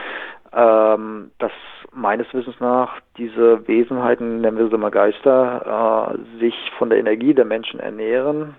[0.52, 1.52] Ähm, dass
[1.92, 7.34] meines Wissens nach diese Wesenheiten, nennen wir sie mal Geister, äh, sich von der Energie
[7.34, 8.56] der Menschen ernähren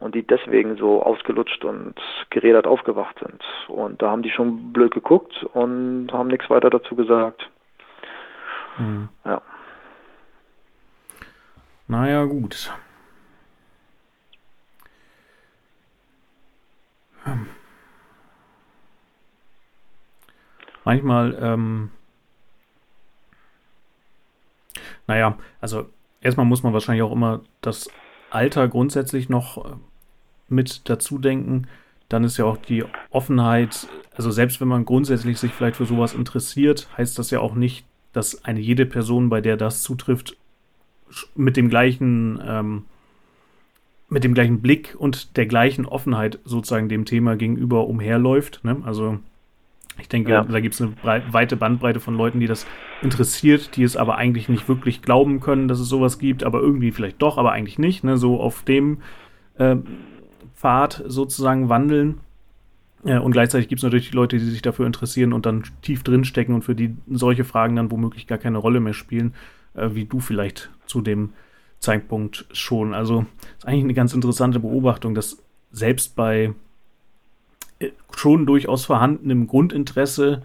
[0.00, 1.94] und die deswegen so ausgelutscht und
[2.30, 3.42] gerädert aufgewacht sind.
[3.68, 7.48] Und da haben die schon blöd geguckt und haben nichts weiter dazu gesagt.
[8.78, 9.08] Mhm.
[9.24, 9.42] Ja.
[11.86, 12.72] Naja, gut.
[17.24, 17.46] Hm.
[20.84, 21.90] Manchmal, ähm,
[25.06, 25.90] naja, also
[26.20, 27.90] erstmal muss man wahrscheinlich auch immer das
[28.30, 29.76] Alter grundsätzlich noch äh,
[30.50, 31.66] mit dazu denken,
[32.08, 36.12] dann ist ja auch die Offenheit, also selbst wenn man grundsätzlich sich vielleicht für sowas
[36.12, 40.36] interessiert, heißt das ja auch nicht, dass eine jede Person, bei der das zutrifft,
[41.34, 42.84] mit dem gleichen, ähm,
[44.08, 48.60] mit dem gleichen Blick und der gleichen Offenheit sozusagen dem Thema gegenüber umherläuft.
[48.64, 48.78] Ne?
[48.84, 49.20] Also
[50.00, 50.42] ich denke, ja.
[50.42, 50.94] da gibt es eine
[51.32, 52.66] weite Bandbreite von Leuten, die das
[53.02, 56.90] interessiert, die es aber eigentlich nicht wirklich glauben können, dass es sowas gibt, aber irgendwie
[56.90, 58.02] vielleicht doch, aber eigentlich nicht.
[58.02, 58.16] Ne?
[58.16, 58.98] So auf dem
[59.58, 59.76] äh,
[60.60, 62.20] Pfad sozusagen wandeln.
[63.02, 66.02] Ja, und gleichzeitig gibt es natürlich die Leute, die sich dafür interessieren und dann tief
[66.02, 69.32] drinstecken und für die solche Fragen dann womöglich gar keine Rolle mehr spielen,
[69.74, 71.32] äh, wie du vielleicht zu dem
[71.78, 72.92] Zeitpunkt schon.
[72.92, 73.24] Also
[73.56, 75.42] ist eigentlich eine ganz interessante Beobachtung, dass
[75.72, 76.52] selbst bei
[77.78, 80.42] äh, schon durchaus vorhandenem Grundinteresse,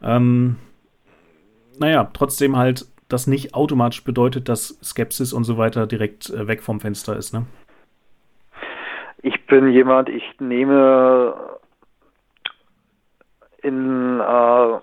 [0.00, 0.54] ähm,
[1.80, 6.62] naja, trotzdem halt das nicht automatisch bedeutet, dass Skepsis und so weiter direkt äh, weg
[6.62, 7.44] vom Fenster ist, ne?
[9.22, 11.58] Ich bin jemand, ich nehme
[13.62, 14.78] in äh,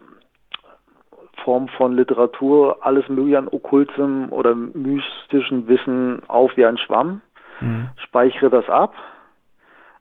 [1.44, 7.22] Form von Literatur alles mögliche an okkultem oder mystischen Wissen auf wie ein Schwamm,
[7.62, 7.90] mhm.
[7.98, 8.94] speichere das ab,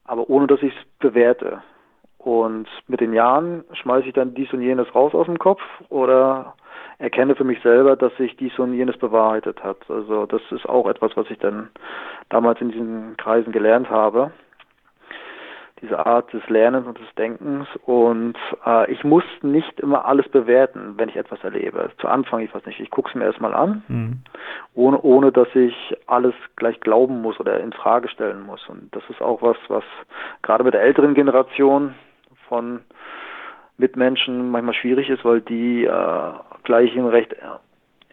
[0.04, 1.62] aber ohne dass ich es bewerte.
[2.18, 5.60] Und mit den Jahren schmeiße ich dann dies und jenes raus aus dem Kopf
[5.90, 6.54] oder
[7.04, 9.78] erkenne für mich selber, dass sich dies und jenes bewahrheitet hat.
[9.88, 11.68] Also das ist auch etwas, was ich dann
[12.30, 14.32] damals in diesen Kreisen gelernt habe
[15.84, 17.68] diese Art des Lernens und des Denkens.
[17.84, 18.36] Und
[18.66, 21.90] äh, ich muss nicht immer alles bewerten, wenn ich etwas erlebe.
[21.98, 24.18] Zu Anfang, ich weiß nicht, ich gucke es mir erstmal an, mhm.
[24.74, 25.74] ohne, ohne dass ich
[26.06, 28.66] alles gleich glauben muss oder in Frage stellen muss.
[28.68, 29.84] Und das ist auch was, was
[30.42, 31.94] gerade mit der älteren Generation
[32.48, 32.80] von
[33.76, 37.34] Mitmenschen manchmal schwierig ist, weil die äh, gleich ein recht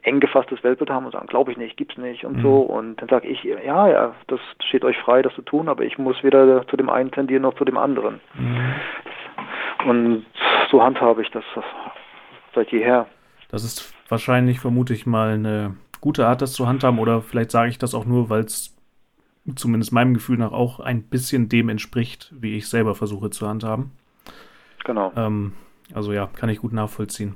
[0.04, 2.42] eng gefasstes Weltbild haben und sagen, glaube ich nicht, gibt's nicht und mhm.
[2.42, 2.58] so.
[2.62, 5.98] Und dann sage ich, ja, ja, das steht euch frei, das zu tun, aber ich
[5.98, 8.20] muss weder zu dem einen tendieren noch zu dem anderen.
[8.34, 8.74] Mhm.
[9.88, 10.26] Und
[10.70, 11.44] so handhabe ich das
[12.56, 13.08] seit jeher.
[13.50, 17.70] Das ist wahrscheinlich, vermute ich mal, eine gute Art, das zu handhaben, oder vielleicht sage
[17.70, 18.76] ich das auch nur, weil es
[19.56, 23.92] zumindest meinem Gefühl nach auch ein bisschen dem entspricht, wie ich selber versuche zu handhaben.
[24.84, 25.12] Genau.
[25.16, 25.54] Ähm,
[25.94, 27.36] also ja, kann ich gut nachvollziehen.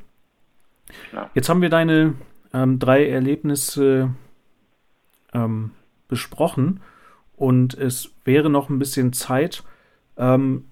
[1.14, 1.30] Ja.
[1.34, 2.14] Jetzt haben wir deine
[2.54, 4.14] ähm, drei Erlebnisse
[5.34, 5.72] ähm,
[6.08, 6.82] besprochen
[7.36, 9.64] und es wäre noch ein bisschen Zeit.
[10.18, 10.66] Ähm,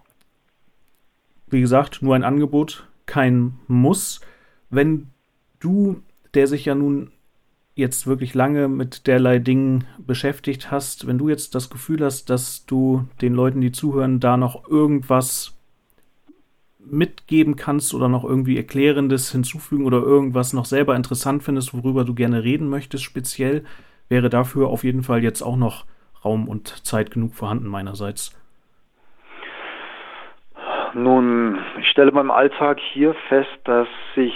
[1.47, 4.21] wie gesagt, nur ein Angebot, kein Muss.
[4.69, 5.11] Wenn
[5.59, 6.01] du,
[6.33, 7.11] der sich ja nun
[7.75, 12.65] jetzt wirklich lange mit derlei Dingen beschäftigt hast, wenn du jetzt das Gefühl hast, dass
[12.65, 15.57] du den Leuten, die zuhören, da noch irgendwas
[16.85, 22.13] mitgeben kannst oder noch irgendwie Erklärendes hinzufügen oder irgendwas noch selber interessant findest, worüber du
[22.13, 23.63] gerne reden möchtest, speziell,
[24.09, 25.85] wäre dafür auf jeden Fall jetzt auch noch
[26.23, 28.39] Raum und Zeit genug vorhanden meinerseits.
[30.93, 34.33] Nun, ich stelle beim Alltag hier fest, dass sich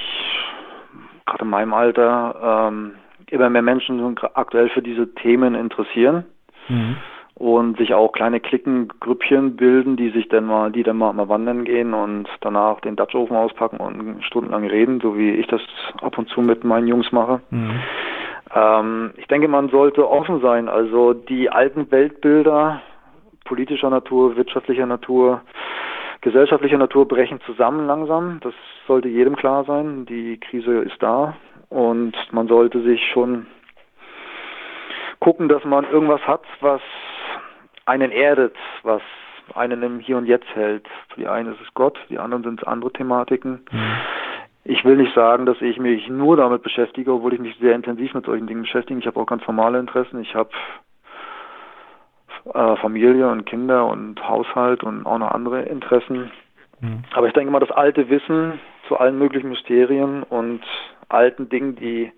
[1.26, 2.96] gerade in meinem Alter ähm,
[3.30, 6.26] immer mehr Menschen aktuell für diese Themen interessieren.
[6.68, 6.98] Mhm
[7.38, 11.66] und sich auch kleine Klickengrüppchen bilden, die sich dann mal, die dann mal, mal wandern
[11.66, 15.62] gehen und danach den Dutchofen auspacken und stundenlang reden, so wie ich das
[16.02, 17.42] ab und zu mit meinen Jungs mache.
[17.52, 17.80] Mhm.
[18.56, 20.68] Ähm, ich denke, man sollte offen sein.
[20.68, 22.82] Also die alten Weltbilder
[23.46, 25.42] politischer Natur, wirtschaftlicher Natur,
[26.22, 28.40] gesellschaftlicher Natur brechen zusammen langsam.
[28.42, 28.54] Das
[28.88, 30.08] sollte jedem klar sein.
[30.08, 31.36] Die Krise ist da
[31.70, 33.46] und man sollte sich schon
[35.20, 36.82] gucken, dass man irgendwas hat, was
[37.88, 39.02] einen erdet, was
[39.56, 40.86] einen im Hier und Jetzt hält.
[41.10, 43.66] Für die einen ist es Gott, die anderen sind es andere Thematiken.
[43.72, 43.96] Mhm.
[44.66, 48.14] Ich will nicht sagen, dass ich mich nur damit beschäftige, obwohl ich mich sehr intensiv
[48.14, 49.00] mit solchen Dingen beschäftige.
[49.00, 50.22] Ich habe auch ganz formale Interessen.
[50.22, 50.50] Ich habe
[52.54, 56.32] äh, Familie und Kinder und Haushalt und auch noch andere Interessen.
[56.82, 57.04] Mhm.
[57.14, 58.60] Aber ich denke mal, das alte Wissen
[58.90, 60.62] zu allen möglichen Mysterien und
[61.08, 62.12] alten Dingen, die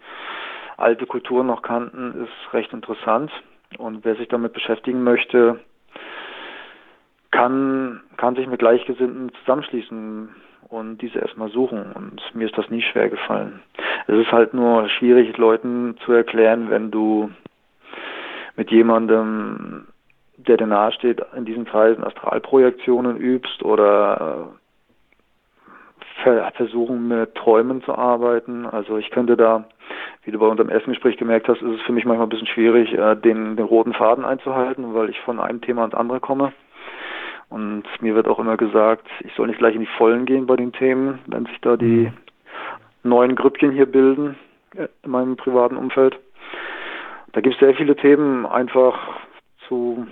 [0.78, 3.32] alte Kulturen noch kannten, ist recht interessant.
[3.78, 5.60] Und wer sich damit beschäftigen möchte,
[7.32, 10.30] kann, kann sich mit Gleichgesinnten zusammenschließen
[10.70, 11.92] und diese erstmal suchen.
[11.94, 13.62] Und mir ist das nie schwer gefallen.
[14.08, 17.32] Es ist halt nur schwierig, Leuten zu erklären, wenn du
[18.56, 19.88] mit jemandem,
[20.38, 24.54] der dir nahesteht, in diesen Kreisen Astralprojektionen übst oder
[26.24, 28.66] versuchen, mit Träumen zu arbeiten.
[28.66, 29.66] Also ich könnte da
[30.24, 32.48] wie du bei unserem ersten Gespräch gemerkt hast, ist es für mich manchmal ein bisschen
[32.48, 36.54] schwierig, äh, den, den roten Faden einzuhalten, weil ich von einem Thema ins andere komme.
[37.50, 40.56] Und mir wird auch immer gesagt, ich soll nicht gleich in die Vollen gehen bei
[40.56, 42.12] den Themen, wenn sich da die
[43.02, 44.36] neuen Grüppchen hier bilden
[44.76, 46.20] äh, in meinem privaten Umfeld.
[47.32, 49.00] Da gibt es sehr viele Themen einfach
[49.68, 50.06] zu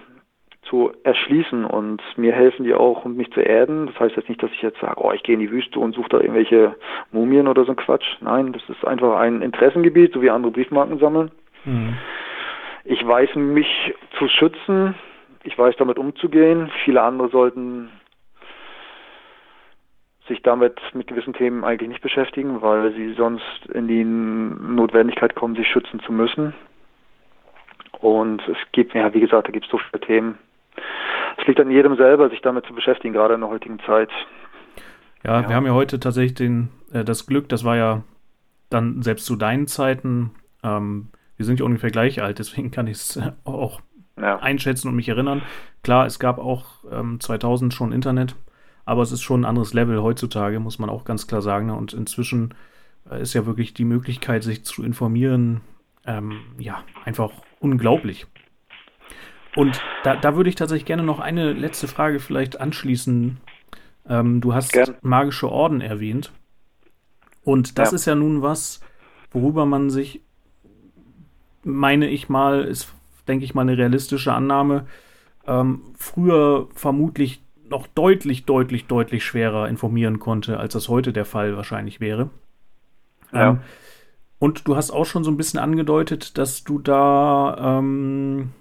[0.69, 3.87] zu erschließen und mir helfen die auch, um mich zu erden.
[3.87, 5.93] Das heißt jetzt nicht, dass ich jetzt sage, oh, ich gehe in die Wüste und
[5.93, 6.75] suche da irgendwelche
[7.11, 8.17] Mumien oder so ein Quatsch.
[8.21, 11.31] Nein, das ist einfach ein Interessengebiet, so wie andere Briefmarken sammeln.
[11.65, 11.97] Mhm.
[12.83, 14.95] Ich weiß mich zu schützen,
[15.43, 16.71] ich weiß damit umzugehen.
[16.83, 17.89] Viele andere sollten
[20.27, 25.55] sich damit mit gewissen Themen eigentlich nicht beschäftigen, weil sie sonst in die Notwendigkeit kommen,
[25.55, 26.53] sich schützen zu müssen.
[27.99, 30.37] Und es gibt, ja, wie gesagt, da gibt es so viele Themen,
[31.47, 34.09] es liegt an jedem selber, sich damit zu beschäftigen, gerade in der heutigen Zeit.
[35.23, 35.47] Ja, ja.
[35.47, 38.03] wir haben ja heute tatsächlich den, äh, das Glück, das war ja
[38.69, 40.31] dann selbst zu deinen Zeiten,
[40.61, 43.79] ähm, wir sind ja ungefähr gleich alt, deswegen kann ich es auch
[44.19, 44.39] ja.
[44.39, 45.41] einschätzen und mich erinnern.
[45.83, 48.35] Klar, es gab auch ähm, 2000 schon Internet,
[48.83, 51.69] aber es ist schon ein anderes Level heutzutage, muss man auch ganz klar sagen.
[51.69, 52.55] Und inzwischen
[53.09, 55.61] äh, ist ja wirklich die Möglichkeit, sich zu informieren,
[56.05, 57.31] ähm, ja, einfach
[57.61, 58.27] unglaublich.
[59.55, 63.37] Und da, da würde ich tatsächlich gerne noch eine letzte Frage vielleicht anschließen.
[64.09, 64.95] Ähm, du hast Gern.
[65.01, 66.31] magische Orden erwähnt.
[67.43, 67.95] Und das ja.
[67.95, 68.81] ist ja nun was,
[69.31, 70.21] worüber man sich,
[71.63, 72.93] meine ich mal, ist,
[73.27, 74.85] denke ich mal, eine realistische Annahme,
[75.47, 81.55] ähm, früher vermutlich noch deutlich, deutlich, deutlich schwerer informieren konnte, als das heute der Fall
[81.57, 82.29] wahrscheinlich wäre.
[83.33, 83.49] Ja.
[83.49, 83.59] Ähm,
[84.39, 88.51] und du hast auch schon so ein bisschen angedeutet, dass du da ähm,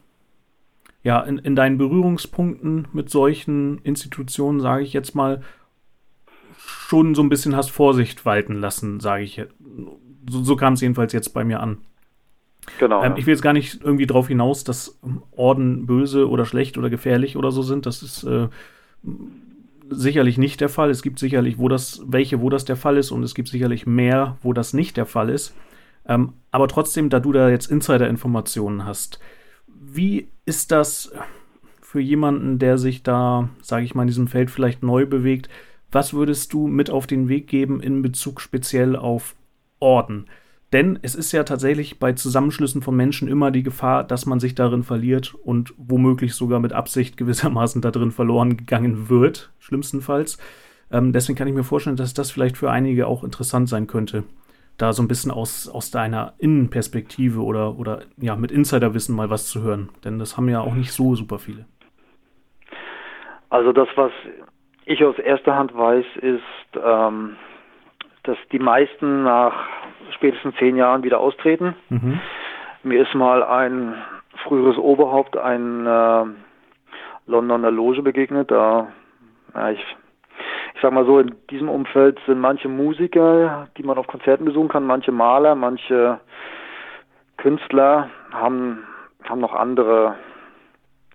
[1.06, 5.40] ja in, in deinen Berührungspunkten mit solchen Institutionen, sage ich jetzt mal,
[6.58, 9.40] schon so ein bisschen hast Vorsicht walten lassen, sage ich.
[10.28, 11.78] So, so kam es jedenfalls jetzt bei mir an.
[12.80, 13.04] Genau.
[13.04, 13.18] Ähm, ja.
[13.18, 14.98] Ich will jetzt gar nicht irgendwie darauf hinaus, dass
[15.30, 17.86] Orden böse oder schlecht oder gefährlich oder so sind.
[17.86, 18.48] Das ist äh,
[19.88, 20.90] sicherlich nicht der Fall.
[20.90, 23.86] Es gibt sicherlich, wo das, welche, wo das der Fall ist, und es gibt sicherlich
[23.86, 25.54] mehr, wo das nicht der Fall ist.
[26.08, 29.20] Ähm, aber trotzdem, da du da jetzt Insider-Informationen hast,
[29.80, 31.12] wie ist das
[31.80, 35.48] für jemanden, der sich da, sage ich mal, in diesem Feld vielleicht neu bewegt?
[35.92, 39.34] Was würdest du mit auf den Weg geben in Bezug speziell auf
[39.78, 40.26] Orden?
[40.72, 44.54] Denn es ist ja tatsächlich bei Zusammenschlüssen von Menschen immer die Gefahr, dass man sich
[44.54, 50.38] darin verliert und womöglich sogar mit Absicht gewissermaßen darin verloren gegangen wird, schlimmstenfalls.
[50.90, 54.24] Ähm, deswegen kann ich mir vorstellen, dass das vielleicht für einige auch interessant sein könnte,
[54.78, 59.48] da so ein bisschen aus, aus deiner Innenperspektive oder, oder ja, mit Insiderwissen mal was
[59.48, 59.88] zu hören.
[60.04, 61.66] Denn das haben ja auch nicht so super viele.
[63.48, 64.12] Also das, was
[64.84, 66.42] ich aus erster Hand weiß, ist,
[66.82, 67.36] ähm,
[68.24, 69.54] dass die meisten nach
[70.14, 71.74] spätestens zehn Jahren wieder austreten.
[71.88, 72.20] Mhm.
[72.82, 73.94] Mir ist mal ein
[74.44, 76.24] früheres Oberhaupt ein äh,
[77.26, 78.50] Londoner Loge begegnet.
[78.50, 78.88] Da,
[79.54, 79.84] ja, ich,
[80.76, 84.68] ich sag mal so, in diesem Umfeld sind manche Musiker, die man auf Konzerten besuchen
[84.68, 86.20] kann, manche Maler, manche
[87.38, 88.84] Künstler haben,
[89.24, 90.16] haben noch andere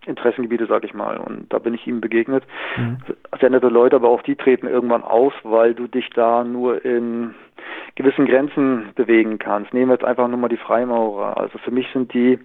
[0.07, 1.17] Interessengebiete, sag ich mal.
[1.17, 2.43] Und da bin ich ihm begegnet.
[2.75, 2.97] Mhm.
[3.39, 7.35] Sehr nette Leute, aber auch die treten irgendwann aus, weil du dich da nur in
[7.93, 9.75] gewissen Grenzen bewegen kannst.
[9.75, 11.37] Nehmen wir jetzt einfach nur mal die Freimaurer.
[11.37, 12.39] Also für mich sind die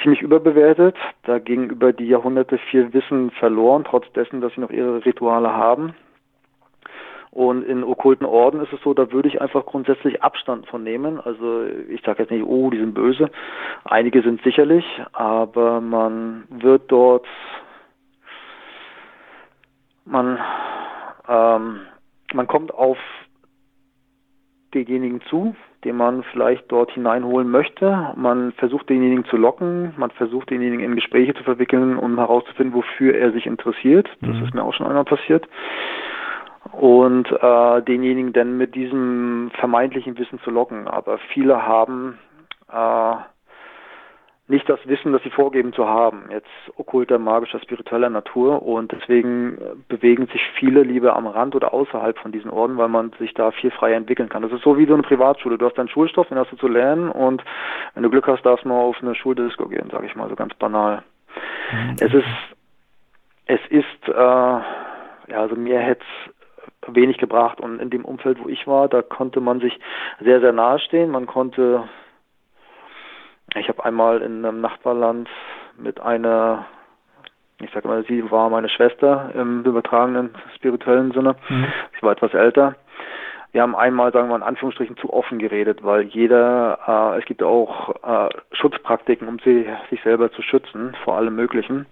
[0.00, 0.94] ziemlich überbewertet.
[1.24, 5.52] Da ging über die Jahrhunderte viel Wissen verloren, trotz dessen, dass sie noch ihre Rituale
[5.52, 5.94] haben.
[7.32, 11.20] Und in okkulten Orden ist es so, da würde ich einfach grundsätzlich Abstand von nehmen.
[11.20, 13.30] Also ich sage jetzt nicht, oh, die sind böse.
[13.84, 17.26] Einige sind sicherlich, aber man wird dort,
[20.04, 20.38] man,
[21.28, 21.80] ähm,
[22.32, 22.98] man kommt auf
[24.74, 25.54] denjenigen zu,
[25.84, 28.12] den man vielleicht dort hineinholen möchte.
[28.16, 33.14] Man versucht denjenigen zu locken, man versucht denjenigen in Gespräche zu verwickeln, um herauszufinden, wofür
[33.14, 34.08] er sich interessiert.
[34.20, 34.44] Das mhm.
[34.44, 35.46] ist mir auch schon einmal passiert
[36.72, 40.88] und äh, denjenigen dann mit diesem vermeintlichen Wissen zu locken.
[40.88, 42.18] Aber viele haben
[42.70, 43.14] äh,
[44.50, 49.58] nicht das Wissen, das sie vorgeben zu haben, jetzt okkulter, magischer, spiritueller Natur und deswegen
[49.58, 53.32] äh, bewegen sich viele lieber am Rand oder außerhalb von diesen Orden, weil man sich
[53.32, 54.42] da viel freier entwickeln kann.
[54.42, 55.56] Das ist so wie so eine Privatschule.
[55.56, 57.42] Du hast deinen Schulstoff, den hast du zu lernen und
[57.94, 60.36] wenn du Glück hast, darfst du mal auf eine Schuldisco gehen, sage ich mal so
[60.36, 61.02] ganz banal.
[61.72, 61.96] Mhm.
[62.00, 62.24] Es ist,
[63.46, 66.04] es ist, äh, ja, also mir hätte
[66.86, 67.60] wenig gebracht.
[67.60, 69.78] Und in dem Umfeld, wo ich war, da konnte man sich
[70.20, 71.10] sehr, sehr nahe stehen.
[71.10, 71.84] Man konnte,
[73.54, 75.28] ich habe einmal in einem Nachbarland
[75.76, 76.66] mit einer,
[77.60, 81.36] ich sage mal, sie war meine Schwester im übertragenen spirituellen Sinne.
[81.48, 81.66] Mhm.
[81.96, 82.76] Sie war etwas älter.
[83.52, 87.24] Wir haben einmal, sagen wir mal in Anführungsstrichen, zu offen geredet, weil jeder, äh, es
[87.24, 91.86] gibt auch äh, Schutzpraktiken, um sie, sich selber zu schützen vor allem Möglichen.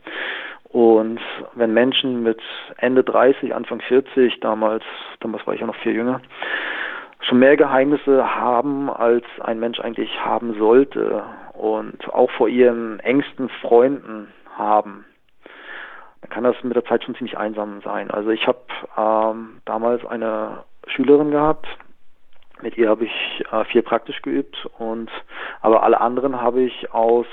[0.70, 1.20] Und
[1.54, 2.40] wenn Menschen mit
[2.76, 4.84] Ende 30, Anfang 40, damals,
[5.20, 6.20] damals war ich ja noch viel jünger,
[7.20, 13.48] schon mehr Geheimnisse haben, als ein Mensch eigentlich haben sollte und auch vor ihren engsten
[13.48, 15.04] Freunden haben,
[16.20, 18.10] dann kann das mit der Zeit schon ziemlich einsam sein.
[18.10, 18.60] Also ich habe
[18.96, 21.66] ähm, damals eine Schülerin gehabt,
[22.60, 25.10] mit ihr habe ich äh, viel praktisch geübt und
[25.60, 27.26] aber alle anderen habe ich aus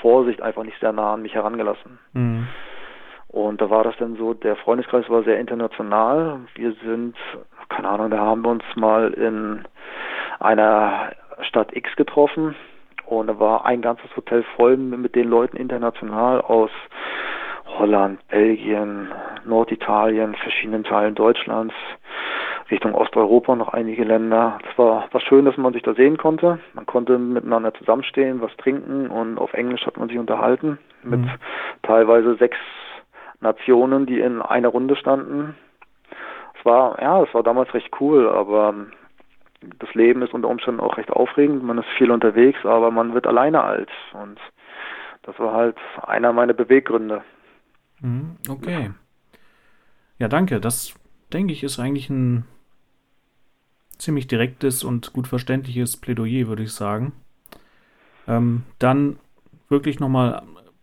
[0.00, 1.98] Vorsicht einfach nicht sehr nah an mich herangelassen.
[2.12, 2.48] Mhm.
[3.28, 6.40] Und da war das dann so, der Freundeskreis war sehr international.
[6.54, 7.16] Wir sind,
[7.68, 9.64] keine Ahnung, da haben wir uns mal in
[10.40, 11.12] einer
[11.42, 12.54] Stadt X getroffen
[13.06, 16.70] und da war ein ganzes Hotel voll mit den Leuten international aus
[17.78, 19.12] Holland, Belgien,
[19.44, 21.74] Norditalien, verschiedenen Teilen Deutschlands,
[22.70, 24.58] Richtung Osteuropa noch einige Länder.
[24.70, 26.58] Es war, war schön, dass man sich da sehen konnte.
[26.74, 31.30] Man konnte miteinander zusammenstehen, was trinken und auf Englisch hat man sich unterhalten mit mhm.
[31.82, 32.58] teilweise sechs
[33.40, 35.54] Nationen, die in einer Runde standen.
[36.58, 38.74] Es war, ja, es war damals recht cool, aber
[39.78, 41.62] das Leben ist unter Umständen auch recht aufregend.
[41.62, 43.90] Man ist viel unterwegs, aber man wird alleine alt.
[44.12, 44.40] Und
[45.22, 47.22] das war halt einer meiner Beweggründe.
[48.00, 48.90] Mhm, okay.
[50.18, 50.60] Ja, danke.
[50.60, 50.94] Das,
[51.32, 52.44] denke ich, ist eigentlich ein
[53.98, 57.12] ziemlich direktes und gut verständliches Plädoyer, würde ich sagen.
[58.28, 59.16] Ähm, dann
[59.68, 60.42] wirklich nochmal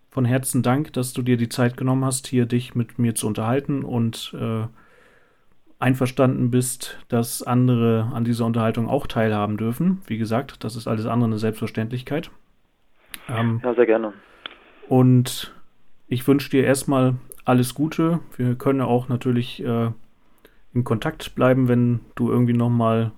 [0.09, 3.27] von Herzen Dank, dass du dir die Zeit genommen hast, hier dich mit mir zu
[3.27, 4.67] unterhalten und äh,
[5.79, 10.01] einverstanden bist, dass andere an dieser Unterhaltung auch teilhaben dürfen.
[10.05, 12.31] Wie gesagt, das ist alles andere eine Selbstverständlichkeit.
[13.27, 14.13] Ähm, ja, sehr gerne.
[14.87, 15.53] Und
[16.07, 18.19] ich wünsche dir erstmal alles Gute.
[18.37, 19.91] Wir können auch natürlich äh,
[20.73, 23.11] in Kontakt bleiben, wenn du irgendwie nochmal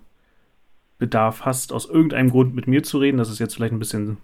[0.97, 3.17] Bedarf hast, aus irgendeinem Grund mit mir zu reden.
[3.17, 4.17] Das ist jetzt vielleicht ein bisschen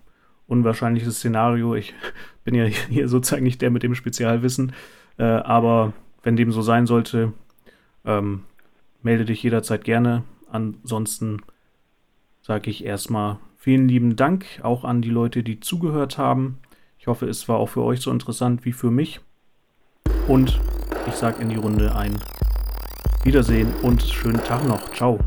[0.47, 1.75] unwahrscheinliches Szenario.
[1.75, 1.93] Ich
[2.43, 4.73] bin ja hier sozusagen nicht der mit dem Spezialwissen.
[5.17, 7.33] Äh, aber wenn dem so sein sollte,
[8.05, 8.43] ähm,
[9.01, 10.23] melde dich jederzeit gerne.
[10.49, 11.41] Ansonsten
[12.41, 16.57] sage ich erstmal vielen lieben Dank auch an die Leute, die zugehört haben.
[16.97, 19.21] Ich hoffe, es war auch für euch so interessant wie für mich.
[20.27, 20.59] Und
[21.07, 22.19] ich sage in die Runde ein
[23.23, 24.91] Wiedersehen und schönen Tag noch.
[24.93, 25.19] Ciao.